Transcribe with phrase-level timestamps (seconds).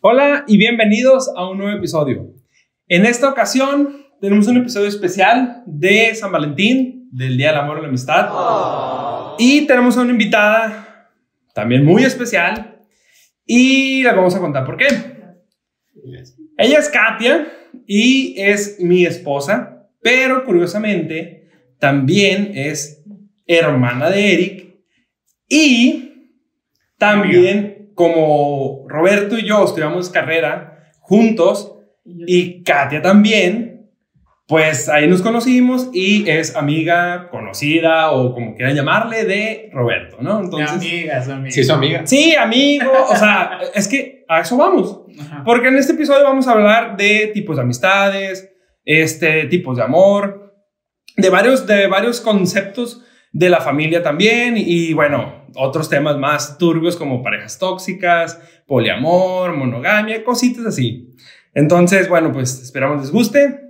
[0.00, 2.32] Hola y bienvenidos a un nuevo episodio.
[2.86, 7.82] En esta ocasión tenemos un episodio especial de San Valentín, del Día del Amor y
[7.82, 8.28] la Amistad.
[9.40, 11.10] Y tenemos a una invitada
[11.52, 12.80] también muy especial
[13.44, 14.86] y les vamos a contar por qué.
[16.56, 17.48] Ella es Katia
[17.84, 21.48] y es mi esposa, pero curiosamente
[21.80, 23.04] también es
[23.48, 24.76] hermana de Eric
[25.48, 26.36] y
[26.98, 33.90] también como Roberto y yo estudiamos carrera juntos y Katia también,
[34.46, 40.40] pues ahí nos conocimos y es amiga conocida o como quieran llamarle de Roberto, ¿no?
[40.44, 41.50] Entonces, amiga, su amiga.
[41.50, 42.06] Sí, su amiga.
[42.06, 45.00] Sí, amigo, o sea, es que a eso vamos.
[45.44, 48.48] Porque en este episodio vamos a hablar de tipos de amistades,
[48.84, 50.54] este, tipos de amor,
[51.16, 53.04] de varios, de varios conceptos
[53.38, 60.24] de la familia también y bueno, otros temas más turbios como parejas tóxicas, poliamor, monogamia,
[60.24, 61.14] cositas así.
[61.54, 63.60] Entonces, bueno, pues esperamos les guste.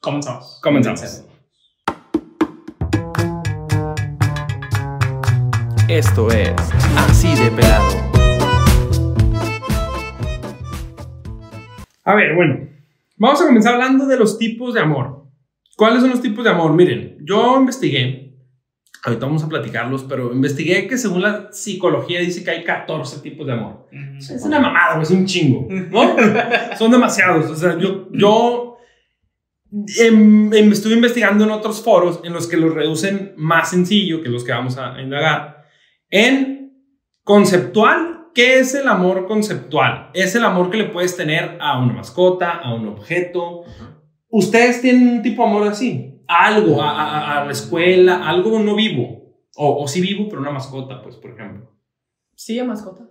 [0.00, 0.58] Comenzamos.
[0.60, 1.24] Comenzamos.
[5.88, 6.52] Esto es
[6.96, 8.12] Así de Pelado.
[12.02, 12.68] A ver, bueno,
[13.16, 15.22] vamos a comenzar hablando de los tipos de amor.
[15.76, 16.72] ¿Cuáles son los tipos de amor?
[16.74, 18.21] Miren, yo investigué,
[19.02, 23.46] ahorita vamos a platicarlos, pero investigué que según la psicología dice que hay 14 tipos
[23.46, 23.88] de amor.
[24.18, 26.16] Es una mamada, es un chingo, ¿no?
[26.78, 27.50] son demasiados.
[27.50, 28.76] O sea, yo, yo
[29.98, 34.28] em, em, estuve investigando en otros foros en los que los reducen más sencillo que
[34.28, 35.64] los que vamos a indagar.
[36.10, 36.72] En
[37.24, 40.10] conceptual ¿Qué es el amor conceptual?
[40.14, 43.64] Es el amor que le puedes tener a una mascota, a un objeto.
[44.28, 46.11] ¿Ustedes tienen un tipo de amor así?
[46.40, 49.36] Algo, a, la escuela, algo no vivo.
[49.56, 51.70] O, o, sí vivo, pero una mascota, pues, por ejemplo.
[52.34, 53.04] Sí, a mascota.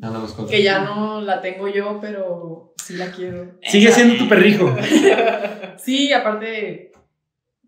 [0.00, 0.50] A la mascota.
[0.50, 3.58] Que ya no la tengo yo, pero sí la quiero.
[3.62, 4.74] Sigue siendo tu perrijo.
[5.76, 6.92] sí, aparte,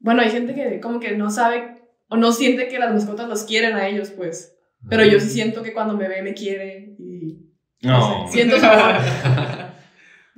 [0.00, 3.44] bueno, hay gente que como que no sabe o no siente que las mascotas los
[3.44, 4.56] quieren a ellos, pues.
[4.88, 7.38] Pero yo sí siento que cuando me ve me quiere y...
[7.82, 8.26] No.
[8.28, 9.00] siento su amor.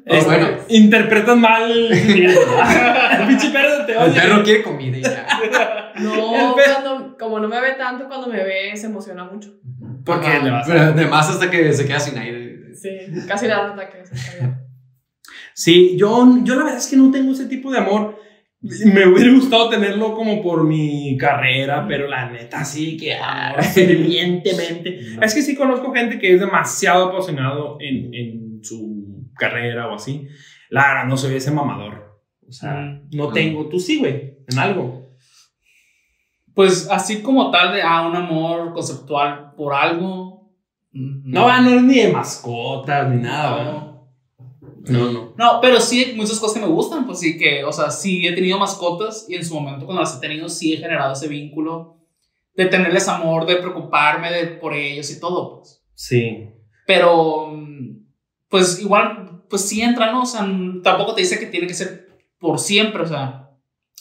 [0.06, 1.92] Es, bueno, interpretan mal el
[3.28, 4.06] pinche perro te odia.
[4.06, 5.26] El perro quiere comida y ya.
[5.98, 9.54] No, cuando, como no me ve tanto, cuando me ve se emociona mucho.
[10.04, 12.72] Porque Pero además hasta que se queda sin aire.
[12.74, 12.90] Sí,
[13.26, 14.04] casi le da un ataque.
[15.54, 18.20] Sí, yo, yo la verdad es que no tengo ese tipo de amor.
[18.60, 23.16] Me hubiera gustado tenerlo como por mi carrera, pero la neta sí que
[23.74, 25.00] fervientemente.
[25.20, 28.95] Es que sí conozco gente que es demasiado apasionado en, en su
[29.38, 30.28] carrera o así.
[30.70, 32.20] La no soy ese mamador.
[32.48, 33.68] O sea, no tengo.
[33.68, 35.06] Tú sí, güey, en algo.
[36.54, 40.54] Pues así como tal de ah, un amor conceptual por algo.
[40.92, 43.86] No, no, no es ni de mascotas ni nada, ¿no?
[44.88, 45.34] No, no.
[45.36, 48.26] No, pero sí hay muchas cosas que me gustan, pues sí que, o sea, sí
[48.26, 51.28] he tenido mascotas y en su momento cuando las he tenido sí he generado ese
[51.28, 51.96] vínculo
[52.54, 55.84] de tenerles amor, de preocuparme de, por ellos y todo, pues.
[55.94, 56.48] Sí.
[56.86, 57.52] Pero,
[58.48, 60.22] pues igual, pues sí entra, ¿no?
[60.22, 60.46] O sea,
[60.82, 62.08] tampoco te dice que tiene que ser
[62.38, 63.50] por siempre, o sea,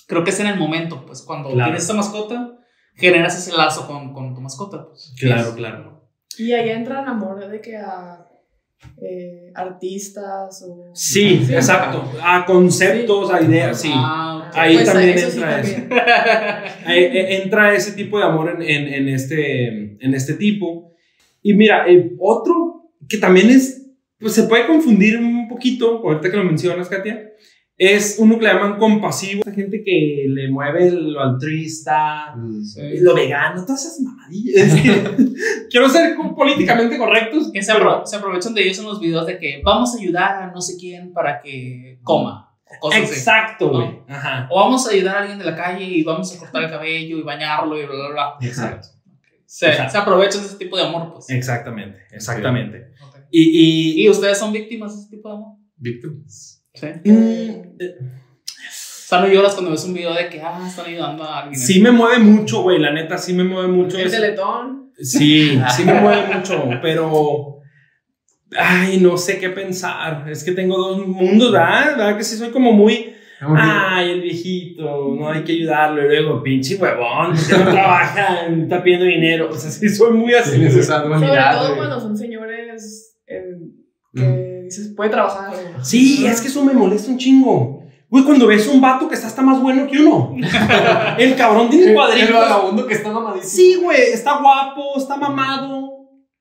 [0.08, 2.58] creo que es en el momento, pues cuando tienes esa mascota,
[2.96, 5.14] generas ese lazo con, con tu mascota, pues.
[5.20, 6.10] Claro, claro.
[6.38, 8.26] Y ahí entra el amor de que a
[9.02, 10.92] eh, artistas o...
[10.94, 13.92] Sí, exacto, a conceptos, a ideas, sí.
[13.94, 15.82] Ah, ahí pues también entra eso.
[16.88, 19.68] Eh, entra ese tipo de amor en, en, este,
[20.00, 20.94] en este tipo.
[21.42, 21.86] Y mira,
[22.20, 23.85] otro que también es,
[24.20, 27.32] pues se puede confundir un poquito, ahorita que lo mencionas, Katia,
[27.78, 29.42] es uno que le llaman compasivo.
[29.46, 32.62] La gente que le mueve lo altruista, mm,
[33.02, 34.74] lo vegano, todas esas mamadillas.
[35.70, 37.52] quiero ser políticamente correctos.
[37.52, 40.62] Que se, aprovechan de ellos en los videos de que vamos a ayudar a no
[40.62, 42.54] sé quién para que coma.
[42.94, 43.88] Exacto, güey.
[44.50, 47.18] O vamos a ayudar a alguien de la calle y vamos a cortar el cabello
[47.18, 48.48] y bañarlo y bla, bla, bla.
[48.48, 48.95] Exacto.
[49.56, 51.30] Se, se, aprovechan de ese tipo de amor, pues.
[51.30, 52.90] Exactamente, exactamente.
[53.32, 55.58] Y, y, ¿Y ustedes son víctimas de ese tipo de amor?
[55.78, 56.62] Víctimas.
[56.74, 56.88] Sí.
[57.06, 61.44] Mm, o sea, no lloras cuando ves un video de que, ah, están ayudando a
[61.44, 61.58] alguien.
[61.58, 63.98] Sí me mueve mucho, güey, la neta, sí me mueve mucho.
[63.98, 64.92] El teletón.
[64.98, 67.60] Sí, sí me mueve mucho, pero...
[68.58, 70.30] Ay, no sé qué pensar.
[70.30, 71.96] Es que tengo dos mundos, ¿verdad?
[71.96, 72.18] ¿verdad?
[72.18, 73.15] Que sí soy como muy...
[73.58, 76.04] Ay, el viejito, no hay que ayudarlo.
[76.04, 79.50] Y luego, pinche huevón, que no trabaja, está pidiendo dinero.
[79.52, 80.58] O sea, sí, soy muy así.
[80.70, 81.06] Sí, Sobre
[81.52, 83.44] todo cuando son señores eh,
[84.14, 85.54] que dices, puede trabajar.
[85.82, 87.84] Sí, es que eso me molesta un chingo.
[88.10, 90.36] Güey, cuando ves un vato que está hasta más bueno que uno.
[91.18, 92.30] el cabrón tiene cuadritos.
[92.30, 93.50] El vagabundo que está mamadísimo.
[93.50, 95.96] Sí, güey, está guapo, está mamado.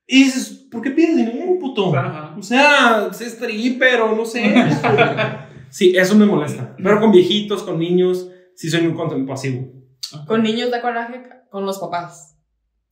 [0.07, 1.97] Y dices, ¿por qué pides dinero, puto?
[1.97, 2.35] Ajá.
[2.39, 4.43] O sea, sé stripper o no sé.
[5.75, 6.77] sí, eso me molesta.
[6.77, 9.73] Pero con viejitos, con niños, sí soy muy compasivo.
[10.29, 12.39] Con niños da coraje con los papás.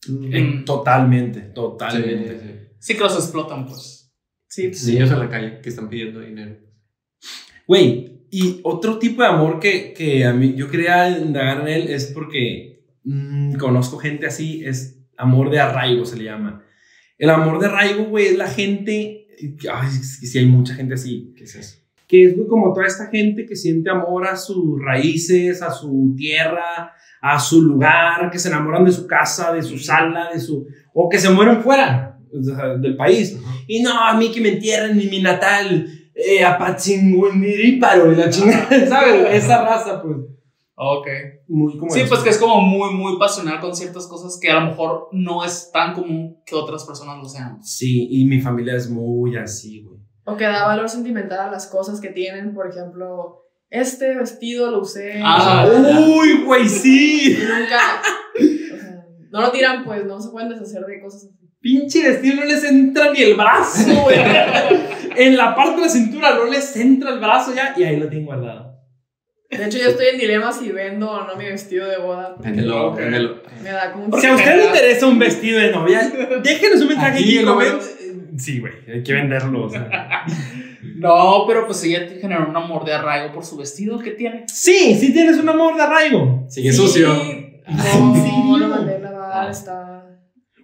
[0.08, 2.40] Eh, totalmente, Sí, totalmente.
[2.40, 2.74] sí.
[2.80, 4.12] Sí que los explotan, pues.
[4.48, 4.70] Sí.
[4.86, 6.56] Niños en la calle que están pidiendo dinero.
[7.68, 11.88] Güey, y otro tipo de amor que, que a mí yo quería indagar en él
[11.88, 16.64] es porque mm, conozco gente así, es amor de arraigo se le llama.
[17.18, 19.28] El amor de arraigo, güey, es la gente,
[19.72, 21.81] ay, sí hay mucha gente así, ¿Qué es eso?
[22.12, 26.92] Que es como toda esta gente que siente amor a sus raíces, a su tierra,
[27.22, 30.66] a su lugar, que se enamoran de su casa, de su sala, de su...
[30.92, 33.38] o que se mueren fuera del país.
[33.66, 38.68] Y no, a mí que me entierren en mi natal, eh, Apatzinguiniríparo, y la chingada,
[38.86, 39.42] ¿sabes?
[39.42, 40.18] Esa raza, pues,
[40.74, 41.06] Ok.
[41.48, 41.90] muy como...
[41.90, 42.10] Sí, eso.
[42.10, 45.46] pues que es como muy, muy pasional con ciertas cosas que a lo mejor no
[45.46, 47.62] es tan común que otras personas lo sean.
[47.62, 50.01] Sí, y mi familia es muy así, güey.
[50.24, 52.54] O que da valor sentimental a las cosas que tienen.
[52.54, 55.20] Por ejemplo, este vestido lo usé.
[55.24, 57.38] Ah, y Uy, güey, sí.
[57.40, 57.80] nunca.
[58.36, 61.48] o sea, no lo tiran, pues no se pueden deshacer de cosas así.
[61.60, 64.18] Pinche vestido no les entra ni el brazo, güey.
[65.16, 68.08] en la parte de la cintura no les entra el brazo ya y ahí lo
[68.08, 68.72] tengo guardado.
[69.48, 72.36] De hecho, yo estoy en dilema si vendo o no mi vestido de boda.
[72.40, 73.42] Véndelo, véndelo.
[73.62, 74.20] Me da como un.
[74.20, 76.10] Si a usted le interesa un vestido de novia,
[76.42, 77.44] déjenos un mensaje Aquí.
[78.38, 79.64] Sí, güey, hay que venderlo.
[79.66, 80.24] o sea.
[80.96, 84.44] No, pero pues ella te generó un amor de arraigo por su vestido que tiene.
[84.48, 86.44] Sí, sí tienes un amor de arraigo.
[86.48, 87.08] Sigue sucio.
[87.08, 88.58] No, serio?
[88.58, 90.04] lo mandé a lavar, está.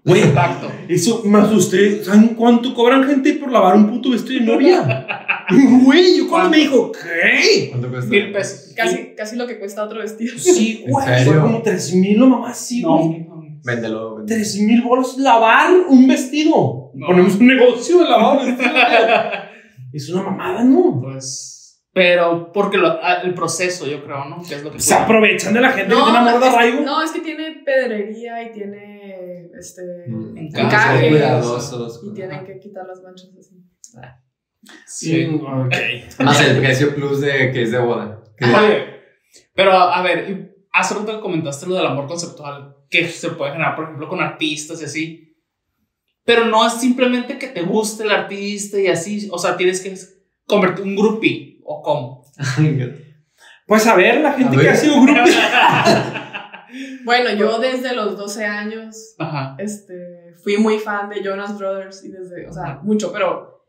[0.05, 0.71] Güey, Impacto.
[0.89, 2.03] eso me asusté.
[2.05, 5.07] ¿Saben cuánto cobran gente por lavar un puto vestido de novia?
[5.85, 7.69] Güey, yo cuando me dijo, ¿qué?
[7.71, 8.11] ¿Cuánto cuesta?
[8.11, 8.75] Mil pesos.
[8.77, 10.39] Casi, casi lo que cuesta otro vestido.
[10.39, 11.07] Sí, ¿En güey.
[11.07, 11.33] serio?
[11.33, 13.21] Fue como 3 mil, no mamá, sí, No, güey.
[13.21, 13.38] no.
[13.69, 14.17] Véndelo.
[14.17, 14.27] véndelo.
[14.27, 16.91] 3 mil bolos lavar un vestido.
[16.95, 17.07] No.
[17.07, 18.75] Ponemos un negocio de lavado de vestidos.
[19.93, 21.01] es una mamada, ¿no?
[21.01, 21.55] Pues.
[21.93, 24.41] Pero porque lo- ah, el proceso, yo creo, ¿no?
[24.47, 26.81] Que es lo que Se aprovechan de la gente que tiene amor de arraigo.
[26.83, 30.37] no, es que tiene pedrería y tiene este Mm.
[30.39, 31.09] Encajes.
[31.11, 32.01] cuidadosos.
[32.05, 33.57] Y tienen que quitar las manchas así.
[34.87, 35.27] Sí.
[35.27, 35.75] Mm, ok.
[36.25, 38.23] Más el precio plus de que es de boda.
[38.41, 38.85] Oye,
[39.55, 43.85] pero a ver, hace rato comentaste lo del amor conceptual que se puede generar, por
[43.85, 45.37] ejemplo, con artistas y así.
[46.25, 49.95] Pero no es simplemente que te guste el artista y así, o sea, tienes que
[50.47, 52.25] convertir un groupie o cómo.
[53.67, 54.69] Pues a ver, la gente A que ver.
[54.71, 55.21] ha sido grupo.
[57.05, 59.57] Bueno, yo desde los 12 años Ajá.
[59.59, 63.65] este, fui muy fan de Jonas Brothers y desde, o sea, mucho, pero,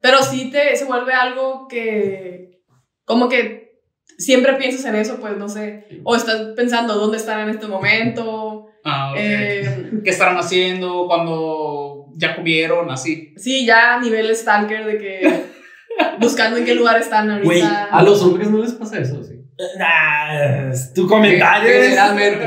[0.00, 2.60] pero sí te, se vuelve algo que,
[3.06, 3.80] como que
[4.18, 8.51] siempre piensas en eso, pues no sé, o estás pensando dónde están en este momento,
[8.84, 9.16] Ah, ok.
[9.20, 12.90] eh, ¿Qué estarán haciendo cuando ya comieron?
[12.90, 13.32] Así.
[13.36, 15.42] sí, ya a nivel stalker de que
[16.18, 17.44] buscando en qué lugar están ahorita.
[17.46, 19.34] Güey, A los hombres no les pasa eso, sí.
[19.78, 21.68] Nah, es tu comentario.
[21.70, 22.46] es- Generalmente.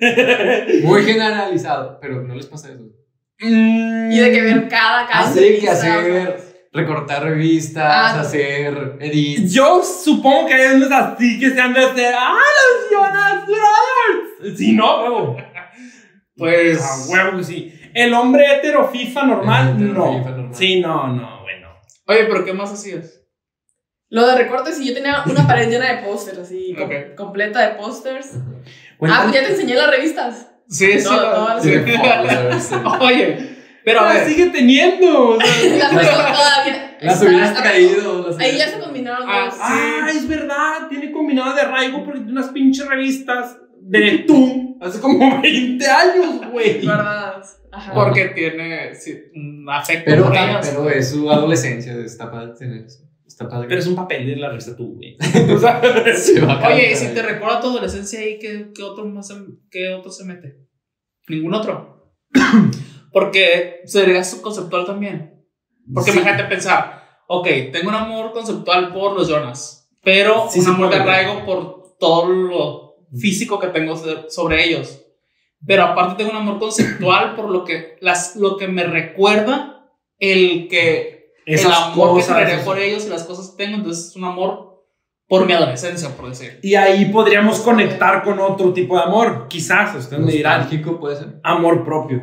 [0.84, 2.84] Muy generalizado, pero no les pasa eso.
[3.38, 6.36] Y de que ver cada, cada Así que o sea, hacer,
[6.72, 9.52] recortar revistas, Ah, hacer edits.
[9.52, 12.14] Yo supongo que hay unos así que se han de hacer.
[12.16, 13.91] ¡Ah, los Jonas Brothers!
[14.56, 15.36] Sí, no, huevo.
[16.36, 16.80] Pues.
[16.82, 17.74] A huevo que sí.
[17.94, 20.18] El hombre hetero FIFA normal, El hetero no.
[20.18, 20.54] FIFA normal.
[20.54, 21.68] Sí, no, no, bueno.
[22.06, 23.20] Oye, pero ¿qué más hacías?
[24.08, 27.74] Lo de recortes, y yo tenía una pared llena de pósters, así, com- completa de
[27.76, 28.30] pósters.
[29.02, 30.48] Ah, pues ya te enseñé las revistas.
[30.68, 31.04] Sí, sí.
[31.04, 31.70] No, no, sí.
[33.00, 34.26] Oye, pero a ver.
[34.28, 35.30] sigue teniendo.
[35.36, 35.48] o sea.
[35.78, 36.00] Las tengo
[36.32, 36.96] todavía.
[37.00, 38.28] Las hubieras traído.
[38.28, 39.54] las Ahí ya se combinaron Ah, dos.
[39.60, 40.88] Ah, es verdad.
[40.88, 46.50] Tiene combinado de arraigo porque tiene unas pinches revistas de tú hace como 20 años,
[46.50, 46.84] güey.
[46.86, 47.42] ¿Verdad?
[47.70, 47.92] Ajá.
[47.94, 50.68] Porque tiene sí, un afecto Pero, por ellas.
[50.68, 53.04] pero es su adolescencia, está padre tener eso.
[53.26, 53.66] Está padre.
[53.68, 55.16] Pero es un papel de la revista tú, güey.
[55.54, 59.28] O sea, a Oye, y si te recuerda tu adolescencia ahí, ¿qué, qué otro más
[59.28, 59.34] se,
[59.70, 60.58] qué otro se mete?
[61.28, 62.12] Ningún otro.
[63.12, 65.44] Porque sería subconceptual también.
[65.92, 66.18] Porque Sí.
[66.18, 70.98] imagínate pensar, ok, tengo un amor conceptual por los Jonas, pero Sí un amor de
[70.98, 71.02] puede.
[71.10, 72.81] arraigo por todo lo
[73.18, 75.00] físico que tengo so- sobre ellos.
[75.66, 79.88] Pero aparte tengo un amor conceptual por lo que, las, lo que me recuerda
[80.18, 83.76] el que el Esas amor cosas, que generé por ellos y las cosas que tengo,
[83.78, 84.72] entonces es un amor
[85.28, 86.58] por mi adolescencia, por decir.
[86.62, 89.46] Y ahí podríamos conectar con otro tipo de amor.
[89.48, 90.68] Quizás, ustedes me dirán,
[91.00, 91.40] puede ser.
[91.42, 92.20] amor propio.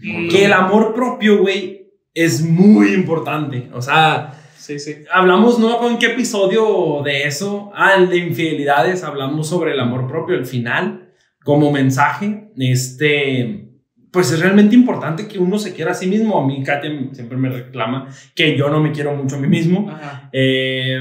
[0.00, 0.28] Mm.
[0.28, 3.68] Que el amor propio, güey, es muy importante.
[3.74, 4.94] O sea, Sí, sí.
[5.12, 10.06] hablamos, no con qué episodio de eso, ah, el de infidelidades, hablamos sobre el amor
[10.06, 11.12] propio, el final,
[11.44, 12.50] como mensaje.
[12.56, 13.68] Este,
[14.12, 16.38] pues es realmente importante que uno se quiera a sí mismo.
[16.40, 19.90] A mí Katia siempre me reclama que yo no me quiero mucho a mí mismo.
[20.32, 21.00] Eh,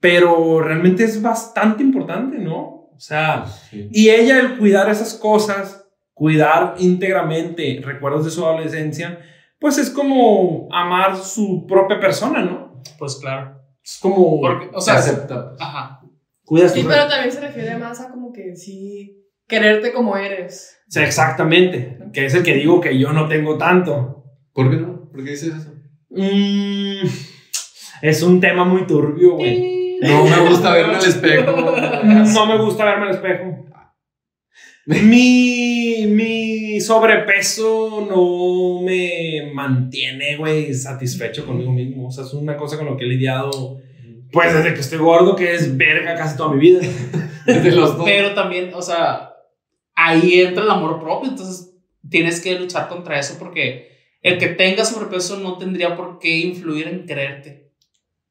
[0.00, 2.88] pero realmente es bastante importante, ¿no?
[2.94, 3.88] O sea, Sí.
[3.92, 9.18] y ella el cuidar esas cosas, cuidar íntegramente recuerdos de su adolescencia,
[9.60, 12.82] pues es como amar su propia persona, ¿no?
[12.98, 13.60] Pues claro.
[13.84, 15.52] Es como Porque, o Se sea, acepta.
[15.58, 16.00] ajá.
[16.44, 20.76] cuidas Sí, tu pero también se refiere más a como que sí, quererte como eres.
[20.88, 24.24] Sí, exactamente, que es el que digo que yo no tengo tanto.
[24.52, 25.08] ¿Por qué no?
[25.10, 25.74] ¿Por qué dices eso?
[26.10, 27.06] Mm,
[28.02, 29.98] es un tema muy turbio, güey.
[30.02, 31.52] No me gusta verme al espejo.
[32.02, 33.66] No me gusta verme al espejo.
[35.02, 42.08] Mi, mi sobrepeso no me mantiene, güey, satisfecho conmigo mismo.
[42.08, 43.78] O sea, es una cosa con lo que he lidiado,
[44.32, 46.80] pues desde que estoy gordo, que es verga casi toda mi vida.
[47.46, 48.04] Desde los dos.
[48.04, 49.32] Pero también, o sea,
[49.94, 51.72] ahí entra el amor propio, entonces
[52.08, 53.90] tienes que luchar contra eso porque
[54.22, 57.70] el que tenga sobrepeso no tendría por qué influir en quererte.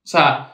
[0.04, 0.54] O sea,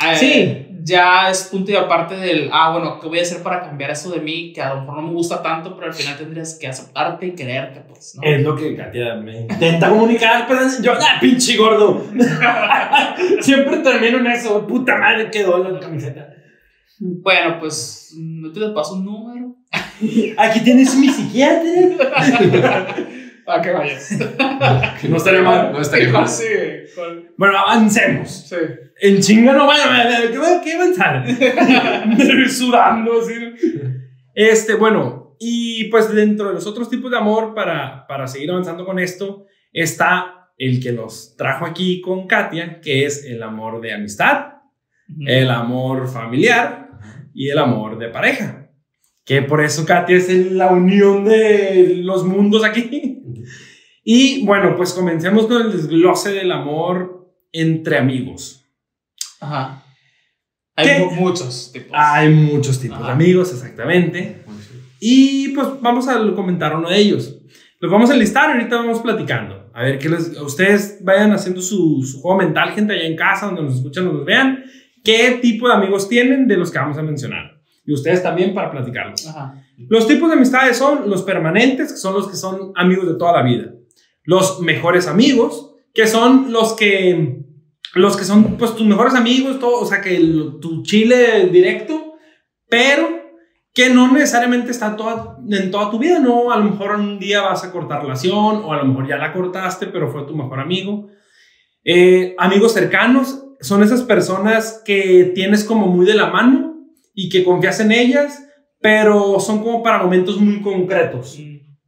[0.00, 0.65] eh, Sí.
[0.86, 4.10] Ya es punto y aparte del, ah, bueno, ¿qué voy a hacer para cambiar eso
[4.12, 4.52] de mí?
[4.52, 7.32] Que a lo mejor no me gusta tanto, pero al final tendrías que aceptarte y
[7.34, 8.22] quererte, pues, ¿no?
[8.22, 12.04] Es lo que Katia me intenta comunicar, pero yo, ¡ah, pinche gordo!
[13.40, 16.28] Siempre termino en eso, puta madre, quedó la camiseta.
[17.00, 19.56] Bueno, pues, no te paso un número.
[20.38, 21.70] Aquí tienes mi psiquiatra.
[23.44, 24.10] Para que vayas.
[25.08, 25.72] No estaría mal.
[25.72, 26.28] No estaría mal.
[26.28, 26.44] Sí,
[26.94, 28.28] con- Bueno, avancemos.
[28.48, 28.56] sí.
[29.00, 31.24] En chinga no vaya, vaya, ¿qué va- qué avanzar?
[32.50, 33.34] Sudando, así.
[34.34, 38.84] Este, bueno, y pues dentro de los otros tipos de amor, para, para seguir avanzando
[38.86, 43.92] con esto, está el que nos trajo aquí con Katia, que es el amor de
[43.92, 44.54] amistad,
[45.26, 46.88] el amor familiar
[47.34, 48.70] y el amor de pareja.
[49.24, 53.22] Que por eso Katia es la unión de los mundos aquí.
[54.04, 58.65] Y bueno, pues comencemos con el desglose del amor entre amigos.
[59.40, 59.82] Ajá.
[60.76, 61.90] Hay muchos tipos.
[61.92, 63.06] Hay muchos tipos Ajá.
[63.06, 64.44] de amigos, exactamente.
[65.00, 67.38] Y pues vamos a comentar uno de ellos.
[67.80, 69.70] Los vamos a enlistar y ahorita vamos platicando.
[69.74, 73.46] A ver, que les, ustedes vayan haciendo su, su juego mental, gente allá en casa,
[73.46, 74.64] donde nos escuchan o nos vean,
[75.04, 77.60] qué tipo de amigos tienen de los que vamos a mencionar.
[77.84, 79.26] Y ustedes también para platicarlos.
[79.26, 79.62] Ajá.
[79.76, 83.32] Los tipos de amistades son los permanentes, que son los que son amigos de toda
[83.32, 83.72] la vida.
[84.24, 87.44] Los mejores amigos, que son los que
[87.96, 92.14] los que son pues tus mejores amigos, todo, o sea, que el- tu chile directo,
[92.68, 93.08] pero
[93.74, 96.50] que no necesariamente está toda, en toda tu vida, ¿no?
[96.50, 99.32] A lo mejor un día vas a cortar relación o a lo mejor ya la
[99.32, 101.08] cortaste, pero fue tu mejor amigo.
[101.84, 106.74] Eh, amigos cercanos son esas personas que tienes como muy de la mano
[107.14, 108.46] y que confías en ellas,
[108.80, 111.38] pero son como para momentos muy concretos.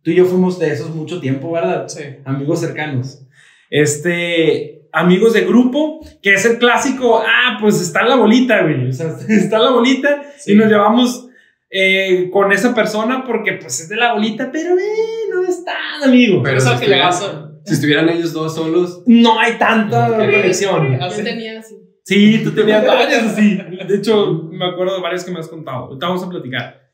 [0.03, 1.89] Tú y yo fuimos de esos mucho tiempo, ¿verdad?
[1.89, 2.03] Sí.
[2.25, 3.27] Amigos cercanos.
[3.71, 8.89] Este, amigos de grupo, que es el clásico, ah, pues está la bolita, güey.
[8.89, 10.53] O sea, está la bolita Sí.
[10.53, 11.27] y nos llevamos
[11.71, 16.09] eh, con esa persona porque pues es de la bolita, pero eh, no es tan
[16.09, 16.43] amigo.
[16.43, 20.09] Pero O sea, si, que le estuvieran, si estuvieran ellos dos solos, no hay tanta
[20.17, 20.97] conexión.
[21.01, 21.23] Ah, Yo sí.
[21.25, 21.77] tenía así.
[22.05, 23.59] Sí, tú tenías varias así.
[23.87, 25.85] De hecho, me acuerdo de varias que me has contado.
[25.89, 26.89] Ahorita vamos a platicar.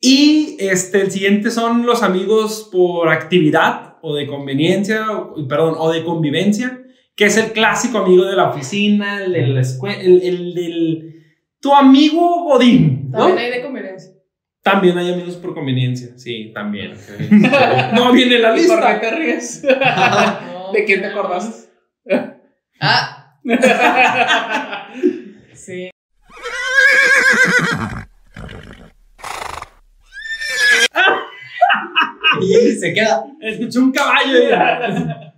[0.00, 5.92] Y este, el siguiente son los amigos por actividad o de conveniencia, o- perdón, o
[5.92, 6.81] de convivencia,
[7.14, 11.08] que es el clásico amigo de la oficina, el de la escuela, el, el del...
[11.60, 13.18] Tu amigo Godín, ¿no?
[13.18, 14.12] También hay de conveniencia.
[14.62, 16.92] También hay amigos por conveniencia, sí, también.
[17.94, 19.00] No viene en la ¿Y por qué lista.
[19.00, 19.62] te ríes?
[20.52, 21.68] No, ¿De quién te acordaste?
[22.80, 23.36] Ah,
[25.54, 25.90] sí.
[32.40, 33.24] y se queda.
[33.40, 34.48] Escuché un caballo.
[34.48, 35.32] ya.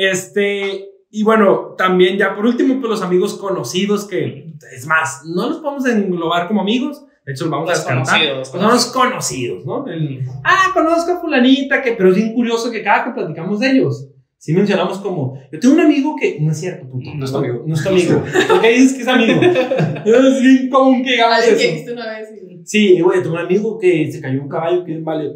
[0.00, 5.48] Este, y bueno, también ya por último, pues los amigos conocidos, que es más, no
[5.48, 8.04] los podemos englobar como amigos, de hecho los vamos a descartar.
[8.04, 9.86] Desconocidos, Pues son los conocidos, ¿no?
[9.88, 13.72] El, ah, conozco a fulanita, que, pero es bien curioso que cada que platicamos de
[13.72, 17.10] ellos, sí mencionamos como, yo tengo un amigo que, no es cierto, puto.
[17.16, 17.64] No es tu amigo.
[17.66, 18.22] No es tu amigo.
[18.48, 19.40] ¿Por qué dices que es amigo?
[19.42, 21.74] es bien común que digamos que eso.
[21.74, 22.28] viste una vez.
[22.64, 25.32] Sí, güey, tengo un amigo que se cayó un caballo que vale.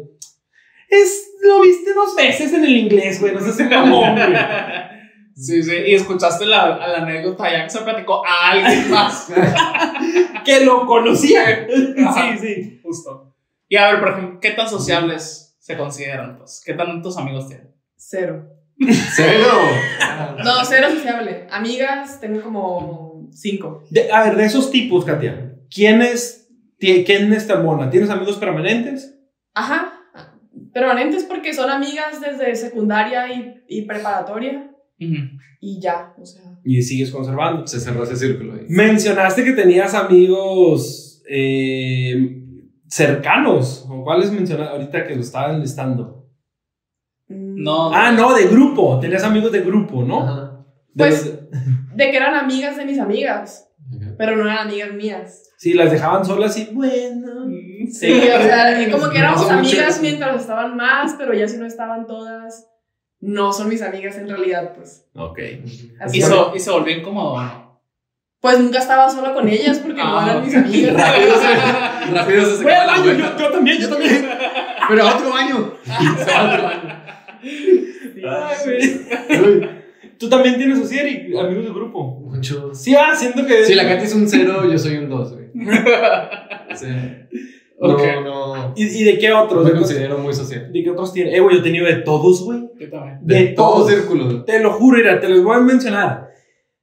[1.01, 4.33] Es, lo viste dos veces en el inglés, güey, no seas un mamón, güey.
[5.35, 5.75] Sí, sí.
[5.87, 9.27] Y escuchaste la, la anécdota ya que se platicó a alguien más.
[10.45, 11.67] Que lo conocía.
[12.05, 12.35] Ajá.
[12.37, 12.79] Sí, sí.
[12.83, 13.33] Justo.
[13.69, 16.37] Y a ver, por ejemplo, ¿qué tan sociables se consideran?
[16.37, 16.61] Pues?
[16.65, 17.73] ¿Qué tantos amigos tienen?
[17.95, 18.49] Cero.
[19.15, 19.47] ¿Cero?
[20.43, 21.47] No, cero sociable.
[21.49, 23.83] Amigas, tengo como cinco.
[23.89, 27.89] De- a ver, de esos tipos, Katia, ¿quiénes, ti- quiénes te abona?
[27.89, 29.15] ¿Tienes amigos permanentes?
[29.53, 29.92] Ajá.
[30.73, 35.15] Permanentes porque son amigas desde secundaria y, y preparatoria Ujú.
[35.61, 36.41] y ya, o sea.
[36.63, 37.67] Y sigues conservando.
[37.67, 38.65] Se cerró ese círculo ahí.
[38.69, 42.41] Mencionaste que tenías amigos eh,
[42.87, 43.85] cercanos.
[43.89, 46.27] ¿O cuáles mencionaste ahorita que lo estaban listando?
[47.27, 47.93] mm, No.
[47.93, 48.99] Ah, no, de grupo.
[48.99, 50.21] Tenías amigos de grupo, ¿no?
[50.23, 50.65] Ajá.
[50.93, 51.39] De Pues- los-
[51.95, 53.69] De que eran amigas de mis amigas,
[54.17, 55.51] pero no eran amigas mías.
[55.57, 57.45] sí, las dejaban solas y bueno.
[57.91, 62.05] Sí, o sea, como que éramos amigas mientras estaban más, pero ya si no estaban
[62.07, 62.67] todas,
[63.19, 65.05] no son mis amigas en realidad, pues.
[65.15, 65.39] Ok.
[65.99, 67.63] Así Y, so- y se volvió incómodo, ¿no?
[68.41, 70.93] Pues nunca estaba sola con ellas porque no Ah, eran mis amigas.
[70.93, 74.27] Rápido se, rápido se la baño, yo, yo también, yo también.
[74.89, 75.73] Pero a otro baño.
[75.85, 75.91] Se
[76.31, 77.03] va a otro baño.
[78.29, 79.69] Ay, güey.
[80.19, 82.19] Tú también tienes así, Eric, amigos de grupo.
[82.19, 82.77] Muchos.
[82.81, 83.63] Sí, va, siento que.
[83.65, 85.47] Si la Katy es un cero, yo soy un dos, güey.
[86.71, 86.75] O
[87.99, 88.73] sea, no, no.
[88.75, 89.63] ¿Y, y de qué No otros?
[89.63, 90.71] me ¿De, qué- considero muy social.
[90.71, 91.33] de qué otros tienes?
[91.35, 92.59] Eh, güey, yo he tenido de todos, güey.
[92.79, 93.19] Yo también.
[93.21, 93.89] De, De todo todos.
[93.91, 94.43] círculo.
[94.45, 96.29] Te lo juro, mira, te los voy a mencionar.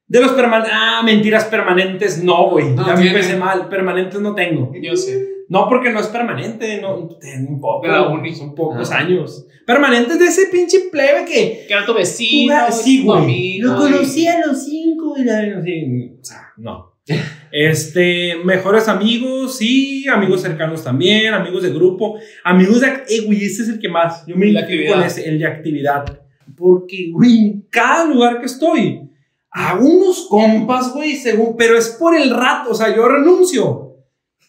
[0.07, 0.73] De los permanentes.
[0.75, 2.71] Ah, mentiras permanentes, no, güey.
[2.75, 3.17] No ya me tiene.
[3.17, 3.69] empecé mal.
[3.69, 4.71] Permanentes no tengo.
[4.81, 5.27] Yo sé.
[5.47, 6.95] No, porque no es permanente, no.
[6.97, 7.85] Un poco.
[7.85, 8.33] De la uni.
[8.35, 8.97] Son pocos Ah.
[8.99, 9.47] años.
[9.65, 11.65] Permanentes de ese pinche plebe que.
[11.67, 13.19] Que era tu vecino, sí, tu güey.
[13.23, 13.69] amigo.
[13.69, 15.61] Lo conocí a los cinco y la.
[15.63, 16.93] sí, o sea, no.
[17.51, 22.87] Este, mejores amigos, sí, amigos cercanos también, amigos de grupo, amigos de.
[23.09, 24.25] Eh, güey, este es el que más.
[24.25, 25.05] Yo me identifico con actividad.
[25.05, 26.19] ese, el de actividad.
[26.55, 29.01] Porque, güey, en cada lugar que estoy,
[29.49, 31.55] hago unos compas, güey, según.
[31.57, 33.87] Pero es por el rato, o sea, yo renuncio.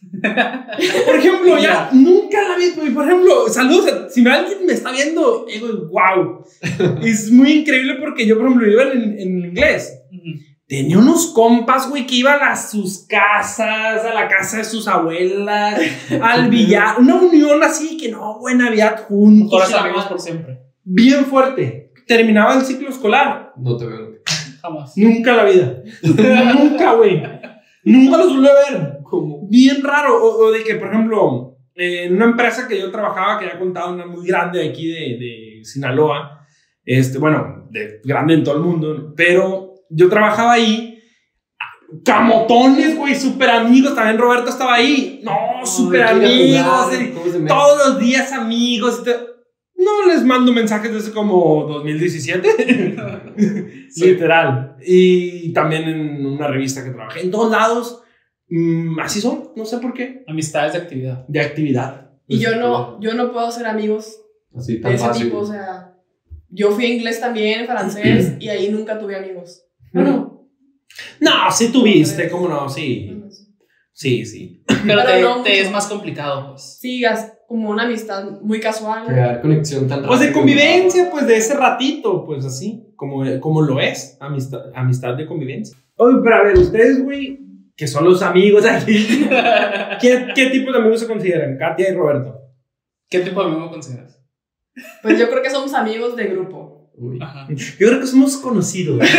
[1.06, 2.71] Por ejemplo, ya nunca la vi.
[2.76, 4.12] güey, Por ejemplo, saludos.
[4.12, 6.44] si me- alguien me está viendo, eh, güey, wow.
[7.02, 10.00] Es muy increíble porque yo, por ejemplo, iba en, en inglés.
[10.11, 10.38] Ujú.
[10.72, 15.78] Tenía unos compas, güey, que iban a sus casas, a la casa de sus abuelas,
[16.22, 16.98] al billar.
[16.98, 19.70] Una unión así que no, güey, Navidad juntos.
[19.70, 20.60] La amigos por siempre.
[20.82, 21.92] Bien fuerte.
[22.06, 23.52] Terminaba el ciclo escolar.
[23.58, 24.12] No te veo.
[24.62, 24.96] Jamás.
[24.96, 25.82] Nunca en la vida.
[26.54, 27.22] Nunca, güey.
[27.84, 28.98] Nunca los volví a ver.
[29.02, 29.46] ¿Cómo?
[29.50, 30.24] Bien raro.
[30.24, 33.58] O, o de que, por ejemplo, eh, en una empresa que yo trabajaba, que ya
[33.58, 36.46] contado una muy grande de aquí de, de Sinaloa,
[36.82, 40.88] este, bueno, de grande en todo el mundo, pero yo trabajaba ahí.
[42.05, 43.94] Camotones, güey, súper amigos.
[43.94, 45.20] También Roberto estaba ahí.
[45.22, 46.90] No, súper amigos.
[47.46, 49.02] todos los días amigos.
[49.76, 52.48] No les mando mensajes desde como 2017.
[53.96, 54.76] Literal.
[54.85, 57.20] Y también en una revista que trabajé.
[57.20, 58.02] En todos lados.
[58.48, 59.50] mm, así son.
[59.57, 60.24] No sé por qué.
[60.26, 61.24] Amistades de actividad.
[61.28, 62.11] De actividad.
[62.26, 64.20] Y yo no, yo no puedo ser amigos
[64.57, 65.24] Así de tan ese fácil.
[65.24, 65.94] tipo, o sea,
[66.48, 69.64] yo fui a inglés también, francés, y ahí nunca tuve amigos.
[69.92, 70.48] Bueno,
[71.20, 72.28] No, sí tuviste.
[72.28, 72.68] ¿Cómo no?
[72.68, 73.18] Sí.
[73.92, 74.64] Sí, sí.
[74.66, 76.78] Pero, Pero te, no es más complicado, pues.
[76.81, 79.07] sigas como una amistad muy casual.
[79.07, 83.78] Crear conexión tan Pues de convivencia, pues de ese ratito, pues así, como, como lo
[83.81, 85.76] es, amistad, amistad de convivencia.
[85.96, 87.38] Oye, pero a ver, ustedes, güey,
[87.76, 89.28] que son los amigos aquí,
[90.00, 91.59] ¿qué, qué tipo de amigos se consideran?
[91.59, 92.40] Katia y Roberto.
[93.11, 94.18] ¿Qué tipo de amigo consideras?
[95.02, 96.82] Pues yo creo que somos amigos de grupo.
[96.94, 97.18] Uy.
[97.20, 97.46] Ajá.
[97.48, 99.00] Yo creo que somos conocidos.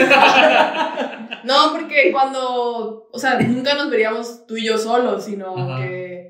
[1.44, 5.82] No, porque cuando, o sea, nunca nos veríamos tú y yo solos, sino Ajá.
[5.82, 6.24] que...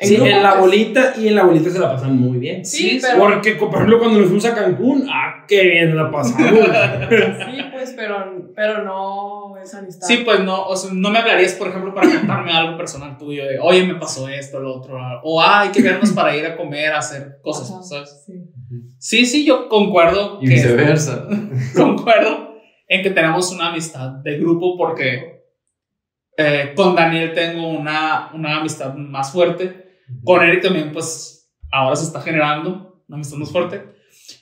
[0.00, 2.64] Sí, en la pues, bolita y en la bolita se la pasan muy bien.
[2.64, 3.18] Sí, Sí, pero...
[3.18, 6.50] Porque, por ejemplo, cuando nos fuimos a Cancún, ah, qué bien la pasamos.
[7.10, 10.06] Sí, pues, pero, pero no es amistad.
[10.06, 13.44] Sí, pues no, o sea, no me hablarías, por ejemplo, para contarme algo personal tuyo
[13.44, 16.56] de, oye, me pasó esto, lo otro, o ah, hay que vernos para ir a
[16.56, 18.24] comer, a hacer cosas, Ajá, ¿sabes?
[18.24, 18.32] sí.
[18.98, 21.28] Sí, sí, yo concuerdo Y que, viceversa.
[21.76, 22.54] concuerdo
[22.88, 25.44] en que tenemos una amistad de grupo porque
[26.38, 32.04] eh, con Daniel tengo una, una amistad más fuerte, con Eric también, pues ahora se
[32.04, 33.99] está generando una amistad más fuerte,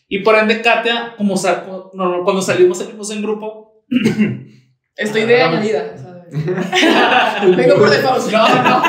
[0.09, 3.85] y por ende, Katia, como sal- no, cuando salimos, salimos en grupo,
[4.97, 5.49] Estoy de Ah.
[5.51, 5.94] añadida.
[7.57, 8.33] Vengo por default.
[8.33, 8.83] no, no,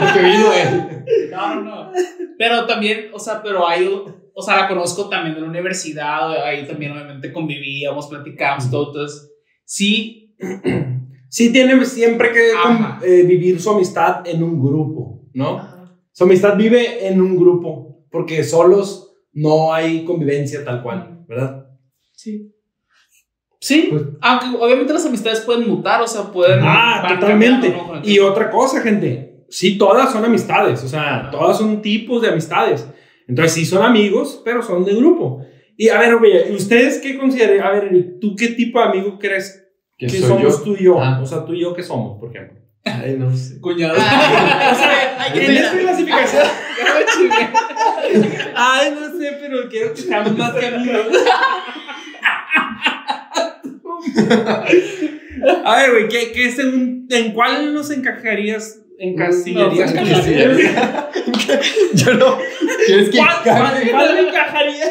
[0.00, 1.04] Porque vino él.
[1.30, 1.92] No, no, no.
[2.38, 3.86] Pero también, o sea, pero hay,
[4.34, 9.30] o sea, la conozco también de la universidad, ahí también obviamente convivíamos, platicábamos, todo, entonces,
[9.64, 10.34] sí,
[11.32, 12.50] Sí, tiene siempre que
[13.06, 15.58] eh, vivir su amistad en un grupo, ¿no?
[15.58, 15.94] Ajá.
[16.10, 21.66] Su amistad vive en un grupo, porque solos no hay convivencia tal cual, ¿verdad?
[22.12, 22.52] Sí.
[23.60, 26.60] sí, Pues- aunque obviamente las amistades pueden mutar, o sea, pueden...
[26.62, 27.70] Ah, totalmente.
[27.70, 28.00] ¿no?
[28.04, 32.86] Y otra cosa, gente, sí, todas son amistades, o sea, todas son tipos de amistades.
[33.28, 35.44] Entonces, sí son amigos, pero son de grupo.
[35.76, 37.66] Y a ver, güey, ¿ustedes qué consideran?
[37.66, 39.66] A ver, ¿tú qué tipo de amigo crees
[39.96, 40.62] ¿Quién que somos yo?
[40.64, 41.00] tú y yo?
[41.00, 41.20] Ah.
[41.22, 42.59] O sea, tú y yo, ¿qué somos, por ejemplo?
[42.84, 43.60] Ay, no sé.
[43.60, 43.94] Cuñado.
[43.98, 44.84] Ah, sí,
[45.18, 46.46] hay que En clasificación.
[46.78, 47.48] Ya me chingué.
[48.54, 51.06] Ay, no sé, pero quiero que seamos más que amigos.
[55.64, 58.80] A ver, güey, ¿qué, qué según, ¿en cuál nos encajarías?
[58.98, 59.94] ¿Encasillarías?
[59.94, 60.26] No, pues,
[61.94, 62.38] Yo no.
[62.86, 64.86] ¿Quieres que ¿Cuál, cuál, cuál me encajaría?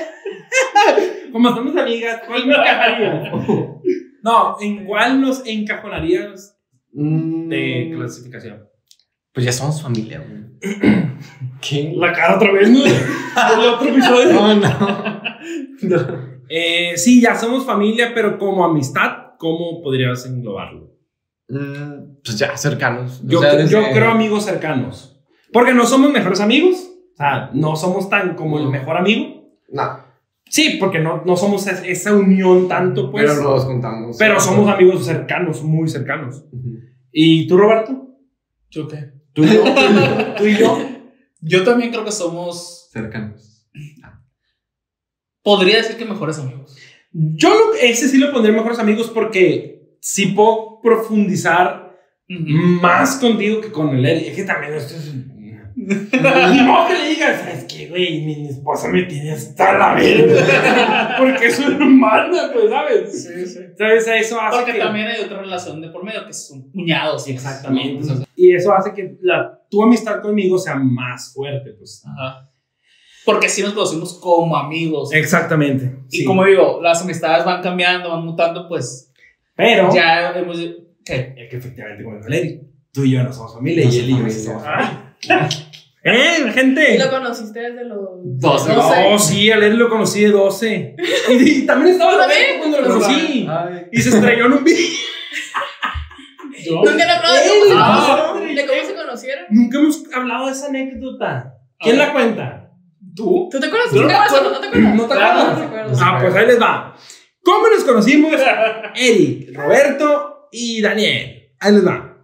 [1.32, 3.32] Como somos amigas, ¿cuál me encajaría?
[4.22, 6.59] No, ¿en cuál nos encajonarías
[6.94, 8.64] Mm, de clasificación?
[9.34, 10.40] Pues ya somos familia, güey.
[11.62, 11.94] ¿Qué?
[11.96, 12.84] La cara otra vez, ¿no?
[12.86, 14.34] El otro episodio.
[14.34, 15.22] No, no.
[15.82, 16.30] No.
[16.50, 20.92] Eh, sí, ya somos familia, pero como amistad, ¿cómo podrías englobarlo?
[21.48, 23.22] Mm, Pues ya, cercanos.
[23.24, 25.22] O Yo, sea, desde- yo creo amigos cercanos.
[25.54, 26.90] Porque no somos mejores amigos.
[27.14, 29.44] O sea, no somos tan como el mejor amigo.
[29.70, 29.99] No,
[30.50, 33.24] Sí, porque no, no somos es- esa unión tanto, pues.
[33.26, 34.18] pero nos juntamos.
[34.18, 36.44] pero somos amigos cercanos, muy cercanos.
[36.52, 36.80] Ujú.
[37.12, 38.08] ¿Y tú, Roberto?
[38.70, 39.12] ¿Yo qué?
[39.34, 39.64] ¿Tú y yo?
[40.38, 40.78] ¿Tú y yo?
[41.42, 42.90] Yo también creo que somos.
[42.92, 43.68] Cercanos.
[45.44, 46.76] Podría decir que mejores amigos.
[47.12, 51.98] Yo lo- ese sí lo pondré mejores amigos porque sí puedo profundizar
[52.30, 52.44] Ujú.
[52.82, 54.28] más contigo que con el Eric.
[54.30, 55.14] Es que también esto es.
[56.54, 58.22] Ni modo que le digas, ¿sabes qué, güey?
[58.24, 61.16] Mi esposa me tiene hasta la verga.
[61.18, 63.24] Porque es una hermana, pues, ¿sabes?
[63.24, 63.60] Sí, sí.
[63.76, 64.08] ¿Sabes?
[64.08, 64.80] Eso hace Porque que.
[64.80, 67.28] también hay otra relación de por medio que son cuñados.
[67.28, 68.06] y Exactamente.
[68.14, 68.24] ¿no?
[68.36, 72.04] Y eso hace que la, tu amistad conmigo sea más fuerte, pues.
[72.06, 72.52] Ajá.
[73.26, 75.12] Porque sí nos conocimos como amigos.
[75.12, 76.04] Exactamente.
[76.12, 76.26] Y sí.
[76.26, 79.12] como digo, las amistades van cambiando, van mutando, pues
[79.56, 79.92] Pero.
[79.92, 80.58] ya hemos.
[81.04, 81.34] ¿Qué?
[81.36, 84.12] Es que efectivamente, como Eric, tú y yo no somos familia No y él y
[84.12, 85.09] yo somos sí somos familia.
[86.02, 86.96] ¡Eh, gente!
[86.96, 88.74] ¿Y lo conociste desde los Doce.
[88.74, 90.96] No, sí, al Eric lo conocí de 12.
[91.30, 92.14] Y, y también estaba.
[92.14, 93.48] Roberto cuando lo conocí.
[93.50, 93.88] Ay.
[93.92, 94.78] Y se estrelló en un video.
[96.66, 96.76] Yo.
[96.84, 98.34] Nunca hablado de Él, cómo, se ah.
[98.34, 98.56] conocieron.
[98.56, 99.46] de cómo se conocieron.
[99.50, 101.54] Nunca hemos hablado de esa anécdota.
[101.80, 102.72] ¿Quién A la cuenta?
[103.16, 103.50] ¿Tú?
[103.52, 103.90] ¿Tú te acuerdas?
[103.90, 104.34] ¿Tú no te acuerdas?
[104.34, 104.96] acuerdo.
[104.96, 105.48] ¿No te acuerdas?
[105.48, 106.00] No te acuerdas.
[106.02, 106.96] Ah, pues ahí les va.
[107.44, 108.34] ¿Cómo nos conocimos?
[108.96, 111.52] Eric, Roberto y Daniel.
[111.60, 112.18] Ahí les va.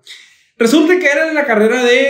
[0.57, 2.09] Resulta que era en la carrera de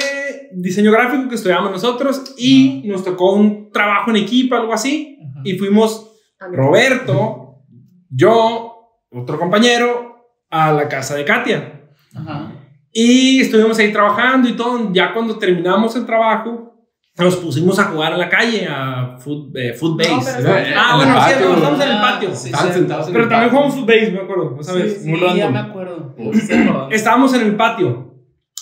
[0.53, 5.17] diseño gráfico que estudiábamos nosotros y nos tocó un trabajo en equipo, algo así.
[5.43, 6.11] Y fuimos
[6.51, 7.63] Roberto,
[8.09, 10.15] yo, otro compañero,
[10.49, 11.89] a la casa de Katia.
[12.15, 12.51] Ajá.
[12.91, 14.91] Y estuvimos ahí trabajando y todo.
[14.93, 16.73] Ya cuando terminamos el trabajo,
[17.17, 20.41] nos pusimos a jugar en la calle, a foot, eh, footbase.
[20.43, 21.55] No, ah, en el bueno, sí, patio.
[21.55, 22.29] estamos en el patio.
[22.31, 22.73] Ah, sí, Estaban sí.
[22.73, 23.57] sentados en Pero el también patio.
[23.69, 25.01] jugamos footbase, me acuerdo, ¿sabes?
[25.01, 26.15] Sí, Muy sí, ya me acuerdo.
[26.17, 26.89] Me acuerdo.
[26.91, 28.13] Estábamos en el patio,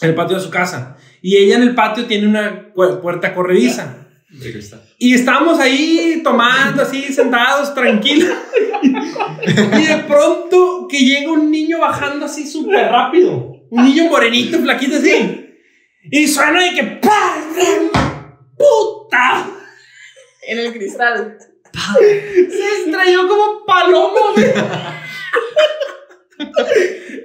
[0.01, 0.97] en el patio de su casa.
[1.25, 3.95] Y ella en el patio tiene una pu- puerta corrediza.
[4.29, 4.81] De cristal.
[4.97, 8.29] Y estábamos ahí tomando, así, sentados, tranquilos.
[8.83, 13.55] y de pronto que llega un niño bajando así súper rápido.
[13.69, 15.55] Un niño morenito, flaquito así.
[16.11, 17.35] Y suena de que ¡pah!
[18.57, 19.47] ¡Puta!
[20.45, 21.37] En el cristal.
[21.73, 24.45] Se estrelló como paloma, güey.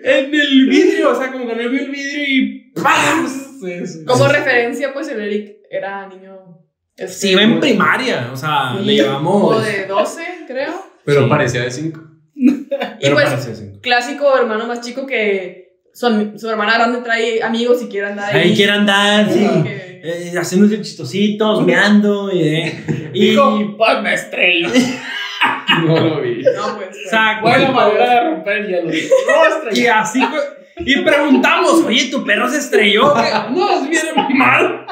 [0.05, 3.27] en el vidrio, o sea, como que no vio el vidrio y ¡pah!
[3.61, 4.05] Sí, sí.
[4.05, 6.37] Como referencia, pues el Eric era niño.
[6.97, 9.43] este, Sí, iba en primaria, o sea, sí, le llevamos.
[9.55, 10.75] Como de 12, creo.
[11.05, 11.29] Pero Sí.
[11.29, 12.01] parecía de 5.
[12.35, 17.89] Y Pero pues, clásico hermano más chico que su, su hermana grande trae amigos y
[17.89, 18.51] quiere andar ahí.
[18.51, 19.39] Ahí quiere andar, sí.
[19.41, 24.69] Sí, que- Eh, haciéndose chistositos, meando y, eh, y Dijo, pues me estrellé.
[25.85, 26.43] No lo vi.
[26.43, 26.89] No, pues.
[26.91, 27.43] pero- Exacto.
[27.49, 28.91] Buena manera de romper el hielo.
[29.71, 30.21] No, y así.
[30.85, 33.13] Y preguntamos, oye, ¿tu perro se estrelló?
[33.51, 34.05] No, es bien
[34.37, 34.87] mal.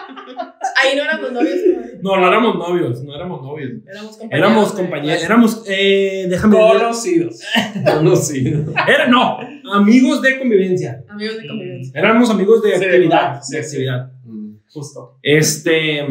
[0.76, 1.56] Ahí no éramos novios,
[2.02, 2.10] ¿no?
[2.16, 3.70] No, no éramos novios, no éramos novios.
[3.86, 4.32] éramos compañeros.
[4.32, 6.66] Éramos compañeros, éramos, eh, déjame ver.
[6.78, 7.40] Conocidos.
[7.84, 8.72] Conocido.
[8.86, 9.38] Era, no,
[9.72, 11.02] amigos de convivencia.
[11.08, 11.98] Amigos de convivencia.
[11.98, 13.40] Éramos amigos de Sí, actividad.
[13.42, 13.68] sí, de sí.
[13.76, 14.10] actividad.
[14.24, 14.56] Mm.
[14.68, 15.18] Justo.
[15.22, 16.04] Este.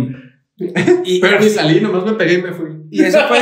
[1.03, 2.69] Y, Pero ni salí, nomás me pegué y me fui.
[2.89, 3.39] y eso fue.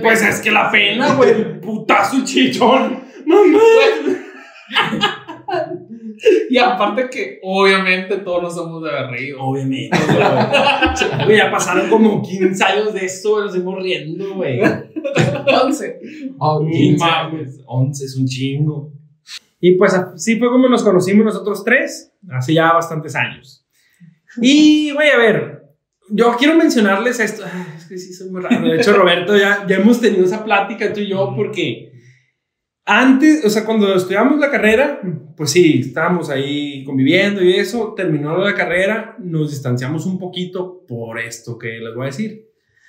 [0.00, 1.60] Pues es que la pena, güey.
[1.60, 3.02] Putazo y chichón.
[3.26, 3.58] Mamá.
[6.50, 9.40] Y aparte que obviamente todos nos somos de haber reído.
[9.40, 11.36] Obviamente, güey.
[11.38, 14.60] Ya pasaron como 15 años de esto, nos seguimos riendo, güey.
[14.60, 16.00] 11.
[16.38, 16.96] Oh, No 15.
[17.04, 18.92] mames, 11 es un chingo.
[19.60, 23.64] Y pues así fue como nos conocimos nosotros tres, hace ya bastantes años.
[24.40, 25.64] Y, güey, a ver,
[26.10, 27.44] yo quiero mencionarles esto.
[27.44, 28.68] Ay, es que sí, soy muy raro.
[28.68, 31.87] De hecho, Roberto, ya, ya hemos tenido esa plática tú y yo, porque
[32.90, 35.02] antes, o sea, cuando estudiamos la carrera,
[35.36, 41.18] pues sí, estábamos ahí conviviendo y eso, terminó la carrera, nos distanciamos un poquito por
[41.18, 42.48] esto que les voy a decir.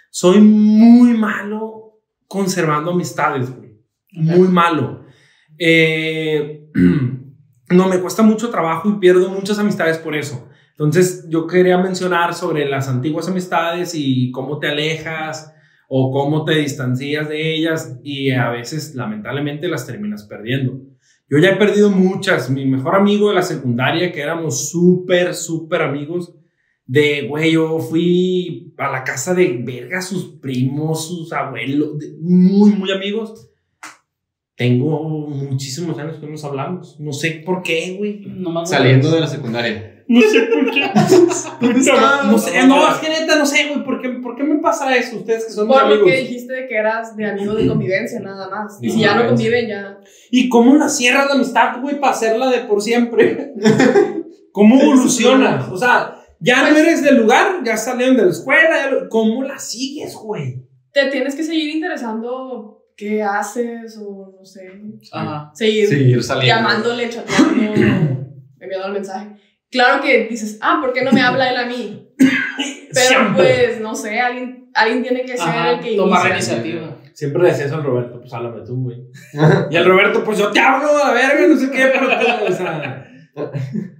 [0.09, 3.77] Soy muy malo conservando amistades, güey.
[4.13, 5.03] Muy malo.
[5.57, 6.69] Eh,
[7.69, 10.47] no, me cuesta mucho trabajo y pierdo muchas amistades por eso.
[10.71, 15.53] Entonces, yo quería mencionar sobre las antiguas amistades y cómo te alejas
[15.91, 20.79] o cómo te distancias de ellas y a veces, lamentablemente, las terminas perdiendo.
[21.27, 22.51] Yo ya he perdido muchas.
[22.51, 26.35] Mi mejor amigo de la secundaria, que éramos súper, súper amigos,
[26.85, 32.91] de, güey, yo fui a la casa de verga, sus primos, sus abuelos, muy, muy
[32.91, 33.49] amigos.
[34.55, 36.99] Tengo muchísimos años que no nos hablamos.
[36.99, 38.27] No sé por qué, güey.
[38.65, 39.98] Saliendo de la secundaria.
[40.11, 40.81] No sé por qué.
[41.61, 43.83] no, sé, no, es que neta, no sé, güey.
[43.85, 45.17] ¿por qué, ¿Por qué me pasa eso?
[45.17, 46.09] Ustedes que son mis Por lo amigos.
[46.11, 48.79] que dijiste que eras de amigo de convivencia, nada más.
[48.81, 49.99] Y si ya no conviven, ya.
[50.31, 53.53] ¿Y cómo la cierras la amistad, güey, para hacerla de por siempre?
[54.51, 55.69] ¿Cómo evoluciona?
[55.71, 58.77] O sea, ya no eres del lugar, ya salieron de la escuela.
[58.83, 60.63] ya lo- ¿Cómo la sigues, güey?
[60.91, 64.71] Te tienes que seguir interesando qué haces o no sé.
[65.11, 65.51] Ajá.
[65.53, 66.55] Seguir Seguir saliendo.
[66.55, 67.61] llamándole, chateando,
[68.59, 69.27] enviando el mensaje.
[69.71, 72.07] Claro que dices, ah, ¿por qué no me habla él a mí?
[72.17, 73.33] Pero Siempre.
[73.35, 76.97] pues, no sé, alguien, alguien tiene que ser Ajá, el que tomar la iniciativa.
[77.13, 78.97] Siempre le decías al Roberto, pues háblame tú, güey.
[79.69, 82.51] Y al Roberto, pues yo te hablo, a verga, no sé qué, pero tú, o
[82.51, 83.05] sea.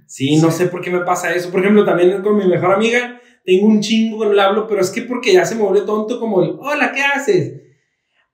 [0.06, 1.50] Sí, no sé por qué me pasa eso.
[1.50, 4.80] Por ejemplo, también con mi mejor amiga, tengo un chingo que no le hablo, pero
[4.80, 7.60] es que porque ya se me volvió tonto, como el, hola, ¿qué haces?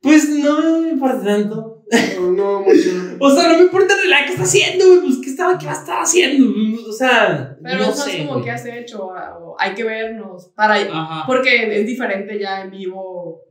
[0.00, 1.75] Pues no me importa tanto.
[2.20, 2.90] No, mucho.
[3.20, 5.00] O sea, no me importa en realidad qué está haciendo, güey.
[5.00, 6.52] Pues qué, estaba, qué va a estar haciendo.
[6.88, 8.18] O sea, Pero no no sé.
[8.18, 8.44] como güey.
[8.44, 11.24] qué has hecho o, o hay que vernos para Ajá.
[11.26, 13.42] porque es diferente ya en vivo,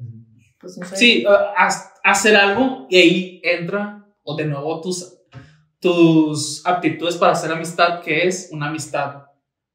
[0.60, 0.96] pues no sé.
[0.98, 5.18] Sí, uh, haz- hacer algo y ahí entra, o de nuevo, tus,
[5.80, 9.24] tus aptitudes para hacer amistad, que es una amistad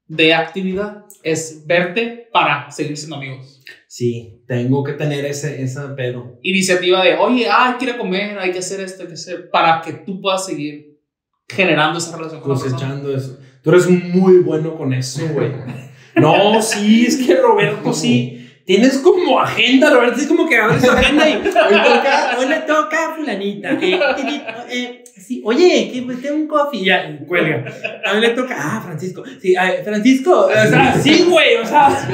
[0.07, 1.05] de actividad.
[1.23, 3.60] Es verte para seguir siendo amigos.
[3.87, 6.39] Sí, tengo que tener ese, ese pedo.
[6.41, 9.93] Iniciativa de, oye, ah, a comer, hay que hacer esto, hay que hacer, para que
[9.93, 10.99] tú puedas seguir
[11.47, 13.37] generando esa relación con cosechando eso.
[13.61, 15.51] Tú eres muy bueno con eso, güey.
[16.13, 18.41] No, sí, es que Roberto sí.
[18.65, 22.57] Tienes como agenda, Roberto, es como que abres tu agenda y hoy toca, hoy le
[22.59, 23.71] toca a fulanita.
[23.71, 27.65] eh, eh, eh, sí, oye, que pues, tengo un coffee, ya, cuelga.
[28.05, 29.23] A mí le toca, ah, Francisco.
[29.41, 31.89] Sí, ay, Francisco, o sea, sí, güey, o sea,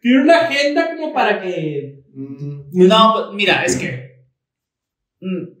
[0.00, 2.02] tiene una agenda como para que.
[2.14, 4.24] No, pues, mira, es que
[5.20, 5.58] mm,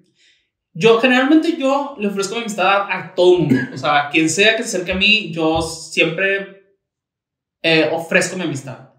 [0.72, 3.56] yo generalmente yo le ofrezco mi amistad a, todo el mundo.
[3.74, 6.76] O sea, quien sea que se acerque a mí, yo siempre
[7.62, 8.90] eh, ofrezco mi amistad.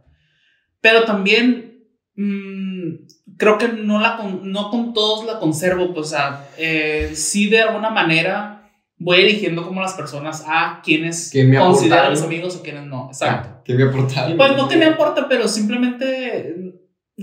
[0.82, 3.06] Pero también mm,
[3.38, 5.94] creo que no, la con, no con todos la conservo.
[5.94, 8.59] Pues, o sea, eh, sí de alguna manera
[9.00, 13.08] voy eligiendo como las personas a quienes ¿Quién me considero mis amigos o quienes no.
[13.08, 13.62] Exacto.
[13.64, 14.28] ¿Qué me aporta?
[14.36, 16.76] Pues no que me aporta, pero simplemente